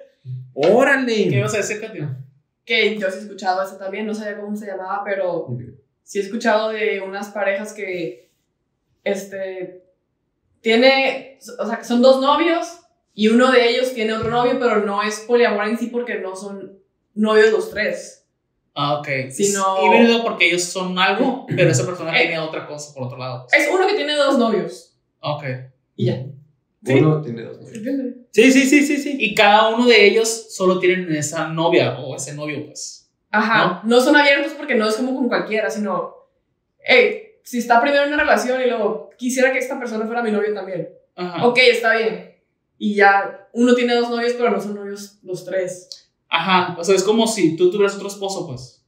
[0.54, 1.14] ¿Qué ¡Órale!
[1.14, 2.18] ibas a decir, Katia?
[2.66, 5.48] Que yo sí he escuchado eso también, no sabía cómo se llamaba, pero
[6.04, 8.31] sí he escuchado de unas parejas que,
[9.04, 9.84] este,
[10.62, 12.80] tiene, o sea, que son dos novios
[13.14, 16.36] y uno de ellos tiene otro novio, pero no es poliamor en sí porque no
[16.36, 16.80] son
[17.14, 18.26] novios los tres.
[18.74, 19.08] Ah, ok.
[19.30, 22.22] Si no- Es híbrido porque ellos son algo, pero esa persona Eh.
[22.28, 23.48] tiene otra cosa por otro lado.
[23.52, 24.96] Es uno que tiene dos novios.
[25.20, 25.44] Ok.
[25.98, 26.26] Y ya.
[26.88, 27.78] Uno tiene dos novios.
[28.32, 29.18] Sí, sí, sí, sí, sí.
[29.20, 33.12] Y cada uno de ellos solo tienen esa novia o ese novio, pues.
[33.30, 36.16] Ajá, no son abiertos porque no es como con cualquiera, sino,
[36.80, 40.32] hey, si está primero en una relación y luego quisiera que esta persona fuera mi
[40.32, 40.88] novio también.
[41.18, 41.46] Ajá.
[41.46, 42.38] Ok, está bien.
[42.78, 46.10] Y ya uno tiene dos novios, pero no son novios los tres.
[46.30, 46.78] Ajá.
[46.80, 48.86] O sea, es como si tú tuvieras otro esposo, pues.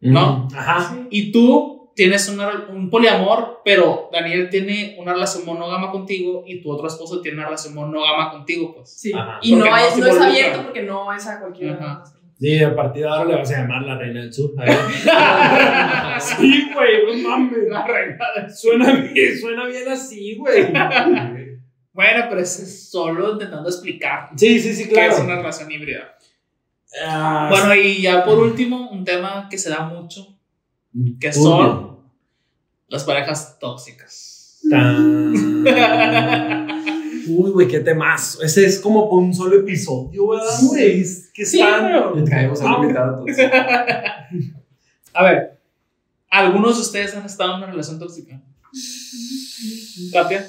[0.00, 0.48] ¿No?
[0.52, 0.90] Ajá.
[0.94, 1.06] Sí.
[1.10, 6.72] Y tú tienes una- un poliamor, pero Daniel tiene una relación monógama contigo y tu
[6.72, 8.90] otro esposo tiene una relación monógama contigo, pues.
[8.90, 9.12] Sí.
[9.14, 9.38] Ajá.
[9.42, 11.74] Y no, no hay- se no es abierto porque no es a cualquiera.
[11.74, 12.04] Ajá.
[12.42, 14.50] Sí, a partir de ahora le vas a llamar la reina del sur.
[16.20, 17.68] Sí, güey, no mames.
[17.68, 20.72] La reina del- Suena bien, suena bien así, güey.
[21.92, 25.24] Bueno, pero es solo intentando explicar Sí, sí, sí, qué es claro.
[25.24, 26.16] una relación híbrida.
[27.06, 30.26] Ah, Bueno, y ya por último, un tema que se da mucho,
[31.20, 31.98] que son
[32.88, 34.60] las parejas tóxicas.
[34.68, 35.32] Tan.
[37.28, 38.42] Uy, güey, qué temazo.
[38.42, 41.00] Ese es como por un solo episodio, ¿verdad, güey?
[41.00, 41.86] Es Que Sí, están.
[41.86, 43.50] pero- traemos a Ah, un invitado entonces.
[45.14, 45.60] A ver,
[46.30, 48.42] ¿algunos de ustedes han estado en una relación tóxica?
[50.12, 50.46] Katia.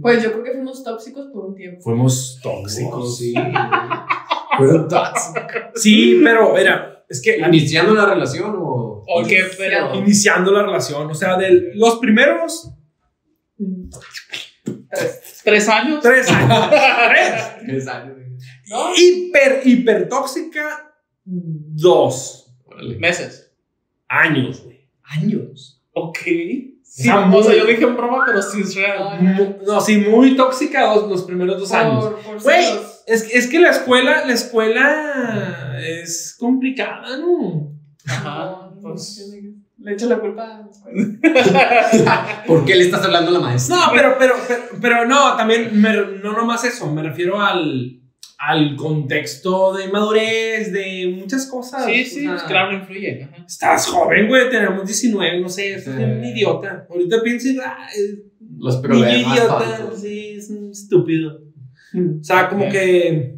[0.00, 1.80] Pues yo creo que fuimos tóxicos por un tiempo.
[1.82, 3.18] Fuimos tóxicos.
[3.18, 3.34] sí.
[4.56, 5.42] Fueron tóxicos.
[5.74, 9.04] Sí, pero mira, es que ¿Iniciando la relación o...?
[9.10, 9.44] ¿O qué?
[9.56, 9.94] Pero.
[9.94, 12.70] iniciando la relación, o sea, de los primeros
[15.44, 16.00] ¿Tres años?
[16.02, 16.70] tres años,
[17.10, 17.32] tres,
[17.66, 18.16] Tres años.
[18.68, 18.92] ¿No?
[18.96, 20.92] hiper, hiper tóxica,
[21.24, 22.96] dos Órale.
[22.98, 23.52] Meses.
[24.08, 24.88] años, güey.
[25.02, 25.82] Años.
[25.92, 26.18] Ok.
[26.82, 29.58] Sí, o sea, yo dije en broma, pero sí es real.
[29.66, 32.04] No, sí, muy tóxica dos, los primeros dos años.
[32.04, 32.64] Por, por Güey,
[33.06, 37.72] es, es que la escuela, la escuela es complicada, ¿no?
[38.06, 38.70] Ajá.
[38.80, 39.30] Pues.
[39.80, 40.68] Le echo la culpa a.
[42.46, 43.76] ¿Por qué le estás hablando a la maestra?
[43.76, 48.00] No, pero, pero, pero, pero no, también, me- no nomás eso, me refiero al,
[48.38, 51.84] al contexto de madurez, de muchas cosas.
[51.84, 53.24] Sí, o sí, sea, pues claro, influye.
[53.24, 53.44] Ajá.
[53.46, 55.84] Estás joven, güey, tenemos 19, no sé, Sí.
[55.84, 56.86] soy un idiota.
[56.90, 58.18] Ahorita pienso, y, ah, es
[58.58, 59.36] Los niño problemas.
[59.36, 60.00] idiota, tontos.
[60.00, 61.40] sí, es un estúpido.
[62.20, 63.36] O sea, como que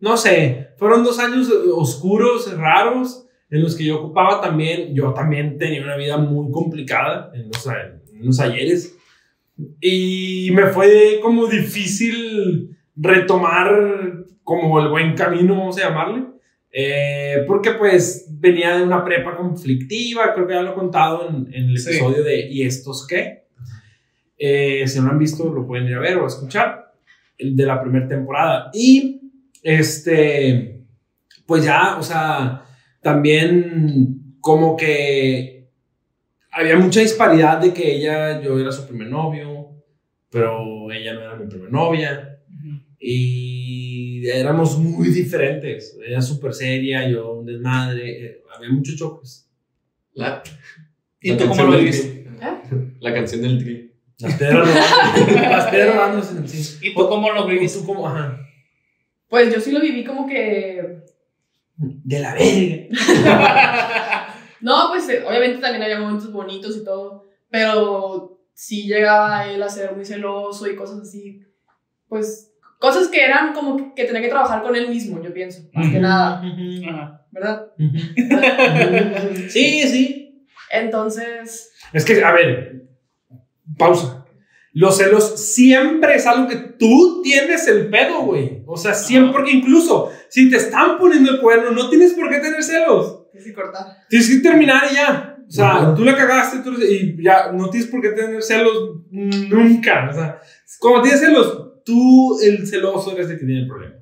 [0.00, 5.56] no sé, fueron dos años oscuros, raros, en los que yo ocupaba también, yo también
[5.58, 8.96] tenía una vida muy complicada en los, en los ayeres.
[9.80, 16.24] Y me fue como difícil retomar como el buen camino, vamos a llamarle.
[16.70, 21.52] Eh, porque pues venía de una prepa conflictiva, creo que ya lo he contado en,
[21.52, 21.90] en el Sí.
[21.90, 23.46] episodio de ¿Y estos qué?
[24.36, 26.92] Eh, si no lo han visto, lo pueden ir a ver o a escuchar,
[27.38, 28.70] el de la primera temporada.
[28.74, 29.20] Y
[29.62, 30.82] este,
[31.46, 32.62] pues ya, o sea,
[33.08, 35.68] también como que
[36.52, 39.70] había mucha disparidad de que ella, yo era su primer novio,
[40.30, 42.34] pero ella no era mi primer novia.
[43.00, 45.96] Y éramos muy diferentes.
[46.06, 48.26] Ella súper seria, yo un desmadre.
[48.26, 49.48] eh, Había muchos choques.
[50.14, 50.42] La,
[51.20, 52.08] ¿Y la tú cómo canción lo del viviste?
[52.08, 52.46] Tri.
[52.46, 52.96] ¿Eh?
[53.00, 53.92] La canción del tri.
[54.18, 54.68] Las piedras.
[56.82, 57.78] ¿Y tú cómo lo ¿Y viviste?
[57.78, 58.08] tú cómo?
[58.08, 58.36] Ajá.
[59.28, 61.04] Pues yo sí lo viví como que.
[61.78, 64.34] De la verga.
[64.60, 69.68] No, pues eh, obviamente también había momentos bonitos y todo, pero sí llegaba él a
[69.68, 71.40] ser muy celoso y cosas así.
[72.08, 75.62] Pues cosas que eran como que, que tenía que trabajar con él mismo, yo pienso,
[75.72, 76.42] más que nada,
[76.88, 77.26] Ajá.
[77.30, 77.66] ¿verdad?
[79.48, 80.44] Sí, sí.
[80.72, 82.88] Entonces, Es que, a ver,
[83.78, 84.26] pausa.
[84.72, 88.57] Los celos siempre es algo que tú tienes el pedo, güey.
[88.70, 92.38] O sea, siempre, porque incluso si te están poniendo el cuerno, no tienes por qué
[92.38, 93.24] tener celos.
[93.32, 93.86] sí, sí, cortar.
[94.08, 95.36] Tienes que terminar y ya.
[95.46, 95.94] O sea, Ajá.
[95.94, 100.08] tú la cagaste tú- y ya no tienes por qué tener celos nunca.
[100.10, 100.38] O sea,
[100.78, 103.94] cuando tienes celos, tú, el celoso, eres el que tiene el problema.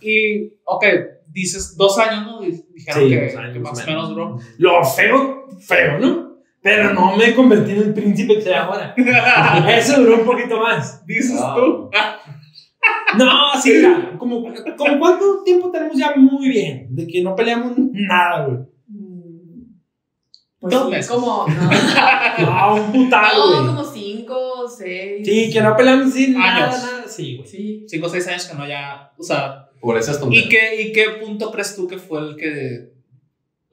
[0.00, 0.84] Y, ok,
[1.28, 2.40] dices dos años, ¿no?
[2.40, 4.38] Di- Dijeron Sí, que, dos años, que más o menos duró.
[4.58, 6.34] Lo feo, feo, ¿no?
[6.62, 8.94] Pero no me convertí en el príncipe que soy ahora.
[9.68, 11.04] Eso duró un poquito más.
[11.06, 11.90] Dices tú.
[13.18, 14.42] No, sí, mira, como,
[14.76, 18.58] como cuánto tiempo tenemos ya muy bien de que no peleamos nada, güey.
[20.60, 21.10] Pues Dos sí, meses.
[21.10, 21.46] como.
[21.46, 23.66] No, No, un putal, no, güey.
[23.66, 25.26] como cinco, seis.
[25.26, 26.82] Sí, que no peleamos sin nada, Años.
[26.82, 27.04] nada.
[27.06, 27.46] Sí, güey.
[27.48, 27.84] Sí.
[27.86, 29.12] Cinco o seis años que no ya.
[29.18, 30.46] O sea, Por esas tonterías.
[30.46, 32.93] ¿y qué, ¿y qué punto crees tú que fue el que.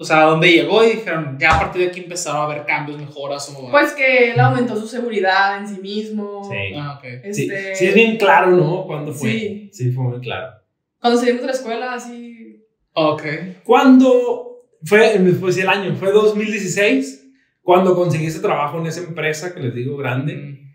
[0.02, 2.98] O sea, dónde llegó y dijeron, ya a partir de aquí empezaron a haber cambios,
[2.98, 3.70] mejoras o.
[3.70, 6.44] Pues que él aumentó su seguridad en sí mismo.
[6.44, 6.74] Sí.
[6.76, 7.04] Ah, ok.
[7.32, 8.84] Sí, Este, sí es bien claro, ¿no?
[8.88, 9.30] ¿Cuándo fue?
[9.30, 9.70] Sí.
[9.72, 10.54] Sí, fue muy claro.
[11.00, 12.66] Cuando salimos de la escuela, así.
[12.94, 13.24] Ok.
[13.64, 15.96] ¿Cuándo fue, después del año?
[15.96, 20.36] Fue 2016, cuando conseguí ese trabajo en esa empresa que les digo grande.
[20.36, 20.74] Mm.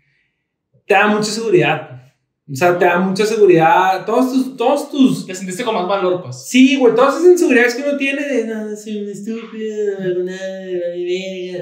[0.85, 2.06] Te da mucha seguridad.
[2.49, 4.05] O sea, te da mucha seguridad.
[4.05, 6.47] Todos tus, todos tus Te sentiste con más valor, pues.
[6.47, 10.37] Sí, güey, todas esas inseguridades que uno tiene de no, soy un estúpido, alguna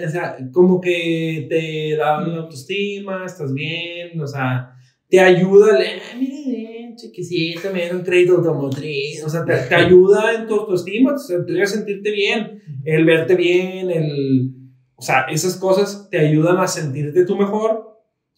[0.05, 4.71] o sea, como que te da la autoestima, estás bien, o sea,
[5.09, 10.33] te ayuda, ah, mira, bien, chiquisito, me dieron crédito automotriz, o sea, te, te ayuda
[10.33, 14.51] en tu autoestima, o sea, te ayuda a sentirte bien, el verte bien, el,
[14.95, 17.94] o sea, esas cosas te ayudan a sentirte tú mejor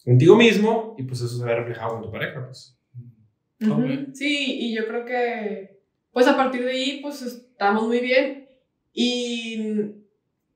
[0.08, 2.78] contigo mismo y pues eso se ve reflejado con tu pareja, pues.
[3.62, 3.74] Ujú.
[3.74, 3.89] Ok.
[4.14, 5.82] Sí, y yo creo que,
[6.12, 8.47] pues a partir de ahí, pues estamos muy bien.
[8.93, 9.91] Y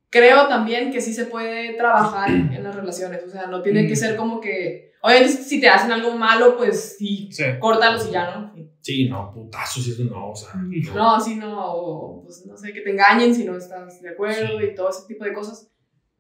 [0.10, 3.24] creo también que sí se puede trabajar en las relaciones.
[3.24, 3.98] O sea, no tiene que Mm.
[3.98, 7.44] ser como que, obviamente, si te hacen algo malo, pues sí, Sí.
[7.60, 8.54] córtalos y ya, ¿no?
[8.82, 10.50] Sí, no, putazos, eso no, o sea.
[10.56, 10.94] no.
[10.96, 14.60] No, sí, no, o, pues no sé, que te engañen si no estás de acuerdo
[14.60, 14.66] Sí.
[14.72, 15.71] y todo ese tipo de cosas.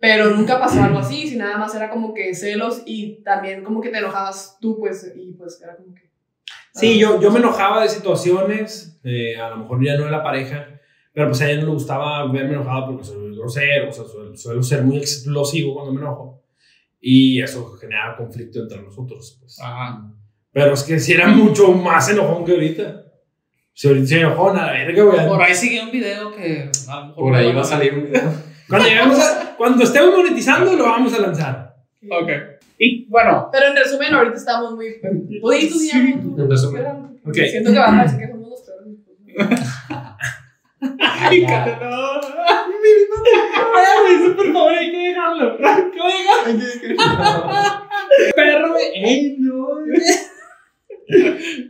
[0.02, 3.80] Pero nunca pasó algo así, si nada más era como que celos y también como
[3.82, 6.10] que te enojabas tú, pues, y pues era como que...
[6.74, 10.24] Sí, yo, yo me enojaba de situaciones, eh, a lo mejor ya no de la
[10.24, 10.68] pareja,
[11.14, 14.06] pero pues a ella no le gustaba verme enojado porque soy muy grosero, o sea,
[14.06, 16.41] suelo, suelo ser muy explosivo cuando me enojo.
[16.99, 19.60] Y eso genera conflicto entre nosotros, pues.
[19.60, 20.12] Ajá.
[20.52, 23.06] Pero es que si era mucho más enojón que ahorita.
[23.74, 25.28] Si ahorita se enojó, a la verga, güey.
[25.28, 27.24] Por ahí sigue un video que a lo mejor.
[27.24, 28.32] Por ahí va a salir un video.
[28.72, 31.76] Cuando, lleguemos a- cuando estemos monetizando, lo vamos a lanzar.
[32.09, 32.30] Ok.
[32.80, 34.95] Y bueno, Pero en resumen, ahorita estamos muy...
[35.39, 36.86] ¿Puedes tú, Sí, en resumen.
[37.24, 37.34] Ok.
[37.36, 38.97] Siento que va a parecer que somos los peores.
[40.99, 42.22] Ay, Cata, no.
[43.76, 45.57] Ay, güey, por favor, hay que dejarlo.
[45.57, 46.34] Que oiga.
[48.36, 48.86] Perro, güey.
[48.95, 49.67] Ey, no.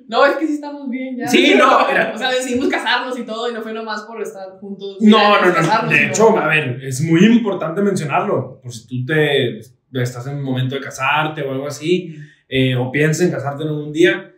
[0.07, 1.27] No, es que sí estamos bien ya.
[1.27, 2.11] Sí, no, mira.
[2.13, 4.97] O sea, decidimos casarnos y todo y no fue nomás por estar juntos.
[4.99, 5.53] No, no, no.
[5.53, 8.59] casarnos, De hecho, a ver, es muy importante mencionarlo.
[8.61, 9.59] Por si tú te
[9.93, 12.15] estás en un momento de casarte o algo así,
[12.47, 14.33] eh, o piensas en casarte en algún día,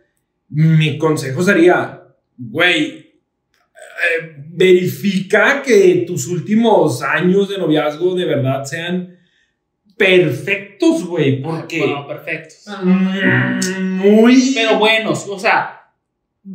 [0.50, 2.04] mi consejo sería,
[2.38, 3.04] güey,
[4.04, 9.13] eh, verifica que tus últimos años de noviazgo de verdad sean
[9.98, 12.56] perfectos, güey, porque Bueno, perfecto.
[12.68, 12.82] Ajá.
[12.84, 14.52] mm, muy...
[14.56, 15.92] Pero buenos, o sea,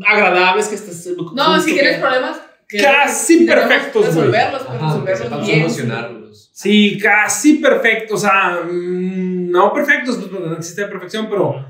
[0.07, 1.09] agradables, que estés.
[1.35, 2.41] No, si tienes problemas.
[2.69, 4.27] que- Casi perfectos, güey.
[4.27, 5.61] Resolverlos, pues Ajá, que resolverlos bien.
[5.63, 6.51] solucionarlos.
[6.53, 8.15] Sí, casi perfecto.
[8.15, 11.65] O sea, mm, no perfectos, pues porque no existe la perfección, pero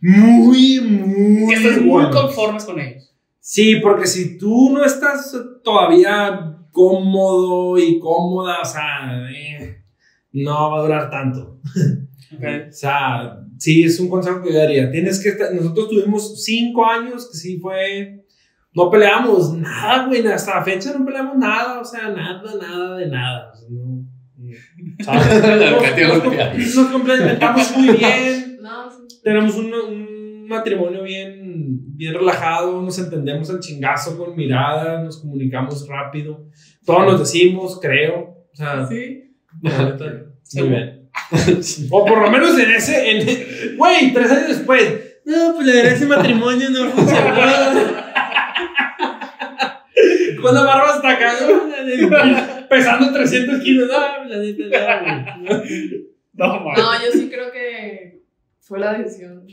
[0.00, 1.48] muy, muy.
[1.48, 2.14] Que estés muy buenos.
[2.14, 3.12] conformes con ellos.
[3.40, 5.34] Sí, porque si tú no estás
[5.64, 9.77] todavía cómodo y cómoda, o sea, eh,
[10.32, 11.60] no va a durar tanto.
[12.30, 14.90] O sea, sí, es un consejo que yo daría.
[14.90, 18.22] Tienes que estar, nosotros tuvimos cinco años que sí fue,
[18.74, 23.06] no peleamos nada, güey, hasta la fecha no peleamos nada, o sea, nada, nada de
[23.06, 23.50] nada.
[23.50, 24.04] O sea, no,
[24.98, 29.20] Nos- nos, nos complementamos muy bien, No, sí.
[29.22, 35.86] tenemos un, un matrimonio bien, bien relajado, nos entendemos al chingazo con miradas, nos comunicamos
[35.88, 36.46] rápido,
[36.84, 39.24] todos nos decimos, creo, o sea, Sí.
[39.60, 41.10] Muy bien.
[41.90, 45.00] O por lo menos en ese, en, güey, tres años después.
[45.24, 47.34] No, pues la verdad ese matrimonio no funcionó.
[50.40, 52.66] Con la barba hasta acá, ¿no?
[52.68, 53.88] pesando 300 kilos.
[53.88, 56.06] No, la neta, no, güey.
[56.32, 56.74] No, man.
[56.76, 58.22] No, yo sí creo que
[58.60, 59.44] fue la decisión.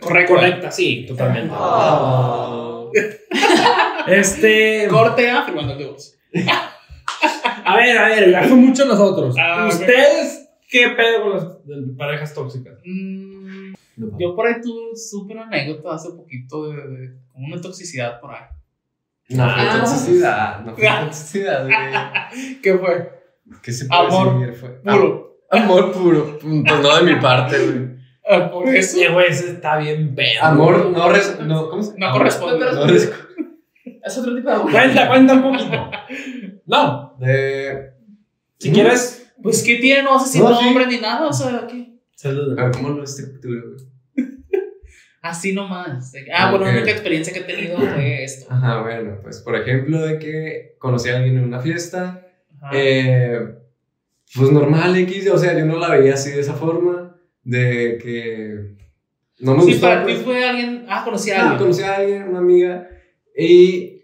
[0.00, 0.34] Correcto.
[0.34, 1.54] Correcta, sí, totalmente.
[1.56, 2.90] Oh.
[4.06, 4.88] Este.
[4.88, 6.18] Corte A, firmando el divorcio.
[7.66, 9.34] A ver, a ver, ya fue mucho nosotros.
[9.38, 9.66] Ah.
[9.68, 12.78] ¿Ustedes qué pedo con las de parejas tóxicas?
[12.84, 18.20] Mm, No, yo por ahí tuve, una anécdota hace poquito de, de como una toxicidad
[18.20, 18.42] por ahí.
[19.30, 19.78] No fue Ah.
[19.80, 21.76] toxicidad, no fue toxicidad, güey.
[22.62, 23.12] ¿Qué fue?
[23.62, 24.54] ¿Qué se puede Amor decir?
[24.54, 25.36] Fue Puro.
[25.50, 26.38] Am- amor puro.
[26.40, 27.96] Pues no de mi parte, güey.
[28.28, 28.96] Ah, por eso.
[28.98, 30.42] Sí, güey, ese está bien pedo.
[30.42, 32.64] Amor no res- no, ¿cómo se No amor- corresponde.
[32.64, 33.12] No No res-
[34.04, 34.72] Es otro tipo de amor.
[34.72, 35.90] Cuenta, cuenta un poquito.
[36.66, 37.90] No, de
[38.58, 39.32] si quieres.
[39.42, 40.02] Pues, ¿qué tiene?
[40.02, 40.64] No sé si No, sí.
[40.64, 41.98] nombre ni nada, o sea, ¿qué?
[42.14, 42.54] Saludos.
[42.56, 44.26] Pero ¿cómo lo estructura, güey?
[45.22, 46.12] Así nomás.
[46.32, 48.46] Ah, Ah, bueno, la única experiencia que he tenido fue esto.
[48.52, 52.26] Ajá, bueno, pues por ejemplo, de que conocí a alguien en una fiesta,
[52.60, 52.70] Ajá.
[52.72, 53.40] eh,
[54.34, 58.76] pues normal, X, o sea, yo no la veía así de esa forma, de que
[59.40, 59.94] no me sí, gustaba.
[59.96, 60.24] para ti pues.
[60.24, 60.86] fue alguien.
[60.88, 61.58] Ah, conocí a Ah, alguien.
[61.58, 62.88] conocí a alguien, una amiga,
[63.36, 63.95] y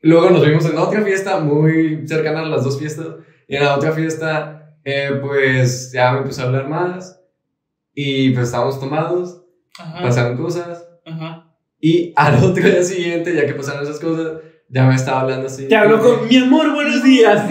[0.00, 3.06] luego nos vimos en otra fiesta, muy cercana a las dos fiestas,
[3.48, 7.20] y en la otra fiesta, eh, pues ya me empezó a hablar más,
[7.94, 9.44] y pues estábamos tomados,
[9.78, 10.02] Ajá.
[10.02, 11.54] pasaron cosas, Ajá.
[11.80, 15.66] y al otro día siguiente, ya que pasaron esas cosas, ya me estaba hablando así.
[15.66, 17.50] Te hablo con mi amor, buenos días.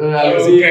[0.00, 0.54] Algo así.
[0.56, 0.64] Ok.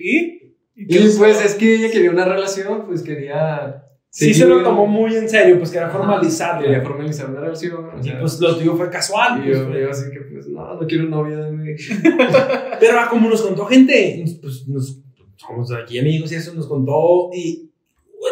[0.00, 0.52] ¿Y?
[0.76, 0.96] ¿Y?
[0.96, 3.82] Y pues es que ella quería una relación, pues quería...
[4.16, 6.62] Sí, se lo tomó muy en serio, pues quería Ajá, formalizarlo.
[6.62, 9.40] Quería formalizar una relación, o Y pues lo tuyo fue casual.
[9.40, 11.76] y pues, yo, yo así que pues no, no quiero novia, güey.
[12.80, 15.02] Pero ah, como nos contó gente, pues nos,
[15.36, 17.70] somos aquí amigos y eso nos contó y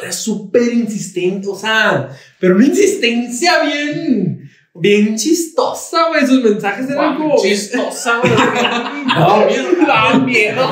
[0.00, 2.08] era súper insistente, o sea,
[2.40, 6.26] pero una insistencia bien, bien chistosa, güey.
[6.26, 7.36] Sus mensajes eran como.
[7.36, 8.32] chistosa, güey.
[9.06, 9.68] No, miedo.
[9.86, 10.66] Daba miedo.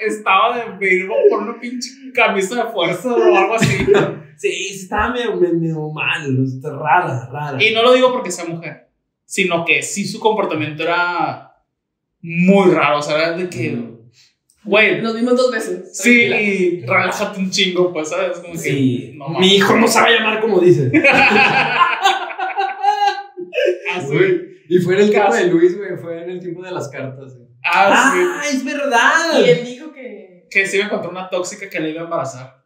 [0.00, 3.76] Estaba de verbo por una pinche camisa de fuerza o algo así.
[4.38, 7.62] Sí, sí, estaba medio, medio, mal, está rara, rara.
[7.62, 8.88] Y no lo digo porque sea mujer,
[9.24, 11.52] sino que sí su comportamiento era
[12.22, 12.98] muy raro.
[12.98, 13.78] O sea, era de que,
[14.64, 15.96] güey, Nos vimos dos veces.
[15.96, 16.40] sí, tranquila.
[16.42, 18.38] y relájate un chingo, pues, ¿sabes?
[18.38, 20.90] Como que, Sí, no mi hijo no sabe llamar como dice.
[23.94, 24.16] Así.
[24.68, 27.32] Y fue en el tiempo de Luis, güey, fue en el tiempo de las cartas.
[27.64, 28.20] Ah, sí.
[28.22, 29.40] Ah, es verdad.
[29.40, 30.25] Y él dijo que.
[30.50, 32.64] Que sí me encontró una tóxica que le iba a embarazar.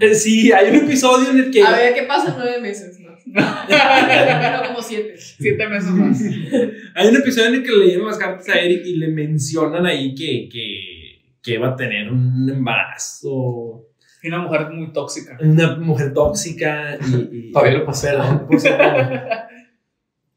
[0.00, 1.62] Eh, Sí, hay un episodio en el que.
[1.62, 2.98] A ver qué pasa en nueve meses.
[3.00, 3.12] ¿no?
[3.66, 5.14] Pero como siete.
[5.18, 6.20] Siete meses más.
[6.94, 9.86] Hay un episodio en el que le dieron las cartas a Eric y le mencionan
[9.86, 13.86] ahí que, que, que va a tener un embarazo.
[14.22, 15.36] Y una mujer muy tóxica.
[15.40, 17.48] Una mujer tóxica y.
[17.48, 18.08] y Todavía lo pasé.
[18.08, 19.24] Perdón, por supuesto.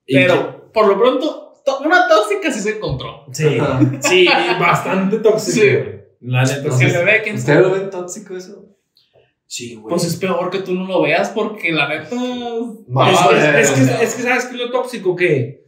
[0.07, 3.25] Y Pero, por lo pronto, to- una tóxica sí se encontró.
[3.31, 3.57] sí,
[4.01, 4.27] sí,
[4.59, 5.51] bastante tóxica.
[5.65, 5.94] Sí.
[6.25, 6.85] La neta, El sí.
[6.85, 7.61] bebé, ¿quién ¿Ustedes sabe?
[7.61, 8.65] lo ven tóxico eso?
[9.47, 9.89] Sí, güey.
[9.89, 12.09] Pues es peor que tú no lo veas porque la neta.
[12.09, 13.19] Es,
[13.63, 15.65] es- es que, es que sabes que lo tóxico que,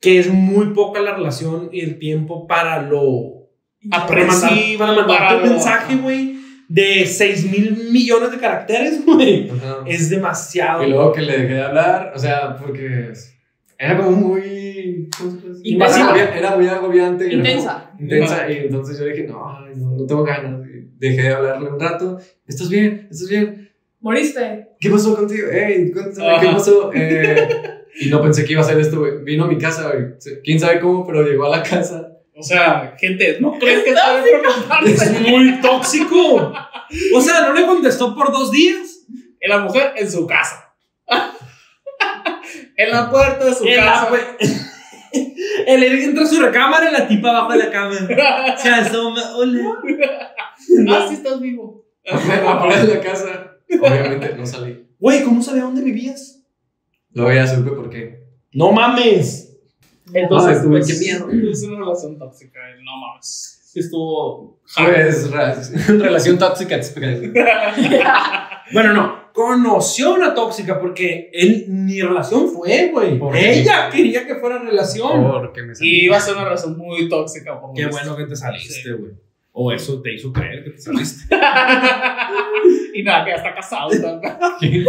[0.00, 3.48] que es muy poca la relación y el tiempo para lo
[3.90, 6.36] para mandar, Apresivo, para mandarte para un lo- mensaje, güey,
[6.68, 9.50] de 6 mil millones de caracteres, güey.
[9.86, 10.84] Es demasiado.
[10.84, 13.12] Y luego que le dejé de hablar, o sea, porque
[13.80, 15.08] era como muy.
[15.62, 16.14] Invasiva.
[16.18, 17.32] Era, muy agobiante.
[17.32, 17.90] Intensa.
[17.98, 18.50] intensa.
[18.52, 20.66] Y entonces yo dije, no, no, no tengo ganas.
[20.68, 22.18] Y dejé de hablarle un rato.
[22.46, 23.08] ¿Estás bien?
[23.10, 23.72] ¿Estás bien?
[24.00, 24.68] ¿Moriste?
[24.78, 25.48] ¿Qué pasó contigo?
[25.50, 26.90] Ey, cuéntame, ¿qué pasó?
[26.94, 27.48] Eh,
[28.02, 29.24] y no pensé que iba a hacer esto, güey.
[29.24, 30.14] Vino a mi casa, güey.
[30.44, 32.18] Quién sabe cómo, pero llegó a la casa.
[32.36, 34.22] O sea, gente, ¿no crees que está?
[34.84, 36.52] Es muy tóxico.
[37.14, 39.06] O sea, no le contestó por dos días.
[39.40, 40.69] Y la mujer en su casa.
[42.84, 44.08] En la puerta de su En la casa.
[44.10, 44.66] pue-
[45.66, 47.94] El Eric entra a su recámara y la tipa abajo de la cama.
[48.58, 49.20] Se asoma.
[49.36, 49.78] Hola.
[50.88, 51.84] ah, sí estás vivo.
[52.08, 53.56] Afuera de la casa.
[53.80, 54.86] Obviamente no salí.
[54.98, 56.42] Güey, ¿cómo sabía dónde vivías?
[57.12, 58.22] Luego ya supe por qué.
[58.52, 59.56] No mames.
[60.12, 61.28] Entonces, Ay, güey, pues, qué miedo.
[61.50, 63.72] Es una relación tóxica, eh, no mames.
[63.74, 64.60] Estuvo.
[64.76, 65.30] Pues,
[65.88, 66.78] relación tóxica.
[68.72, 69.19] Bueno, no.
[69.40, 73.18] Conoció una tóxica porque él ni relación fue, güey.
[73.34, 75.22] Ella quería que fuera relación.
[75.32, 77.58] Porque me Y iba a ser una relación muy tóxica.
[77.58, 79.12] Por Qué bueno que te saliste, güey.
[79.52, 81.34] O eso te hizo creer que te saliste.
[82.94, 83.88] y nada, que ya está casado.
[83.88, 84.20] ¿no?
[84.60, 84.84] Él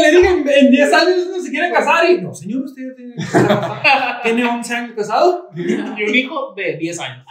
[0.00, 2.08] le dije, en en 10 años no se quiere casar.
[2.08, 3.16] Y no, señor, usted ya tiene,
[4.22, 5.50] tiene 11 años casado.
[5.56, 5.72] y
[6.04, 7.26] un hijo de 10 años.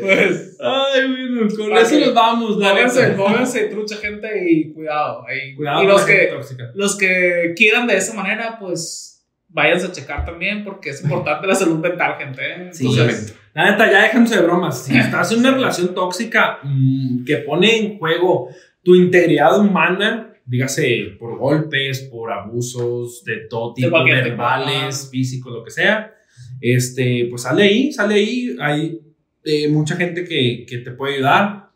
[0.00, 0.56] Pues.
[0.60, 2.56] Ay, bueno, con eso que- nos vamos.
[2.58, 5.24] Móvense, móvense, trucha gente y cuidado.
[5.26, 5.54] ahí.
[5.54, 6.70] Cuidado y con los que, tóxica.
[6.74, 11.54] los que quieran de esa manera, pues váyanse a checar también porque es importante la
[11.54, 12.40] salud mental, gente.
[12.42, 12.68] ¿eh?
[12.72, 12.86] Sí.
[12.86, 14.84] Entonces, La neta, ya déjense de bromas.
[14.84, 18.48] Si estás en una relación tóxica mm, que pone en juego
[18.82, 25.70] tu integridad humana, dígase por golpes, por abusos de todo tipo, verbales, físicos, lo que
[25.70, 26.14] sea,
[26.60, 28.56] este, pues sale ahí, sale ahí.
[28.60, 29.00] Hay
[29.44, 31.70] eh, mucha gente que, que te puede ayudar.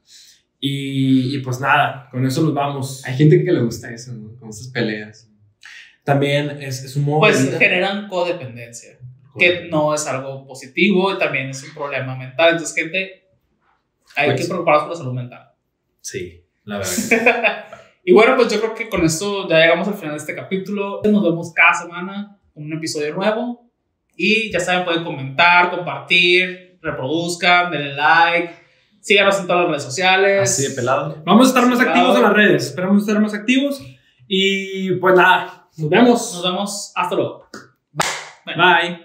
[0.60, 3.04] Y, y pues nada, con eso nos vamos.
[3.04, 4.36] Hay gente que le gusta eso, ¿no?
[4.38, 5.30] Con esas peleas.
[6.04, 7.58] También es, es un modo de pues vida.
[7.58, 8.98] generan codependencia,
[9.38, 12.50] que no es algo positivo y también es un problema mental.
[12.52, 13.24] Entonces, gente,
[14.16, 15.48] hay Pues- que preocuparse por la salud mental.
[16.00, 17.64] Sí, la verdad.
[18.06, 21.00] Y bueno, pues yo creo que con esto ya llegamos al final de este capítulo.
[21.10, 23.72] Nos vemos cada semana con un episodio nuevo.
[24.16, 28.54] Y ya saben, pueden comentar, compartir, reproduzcan, denle like,
[29.00, 30.42] síganos en todas las redes sociales.
[30.42, 31.22] Así de pelado.
[31.24, 32.66] Vamos a estar más activos en las redes.
[32.66, 33.82] Esperamos estar más activos.
[34.26, 36.34] Y pues nada, nos vemos.
[36.34, 36.92] Nos vemos.
[36.94, 37.48] Hasta luego.
[38.46, 39.03] Bye.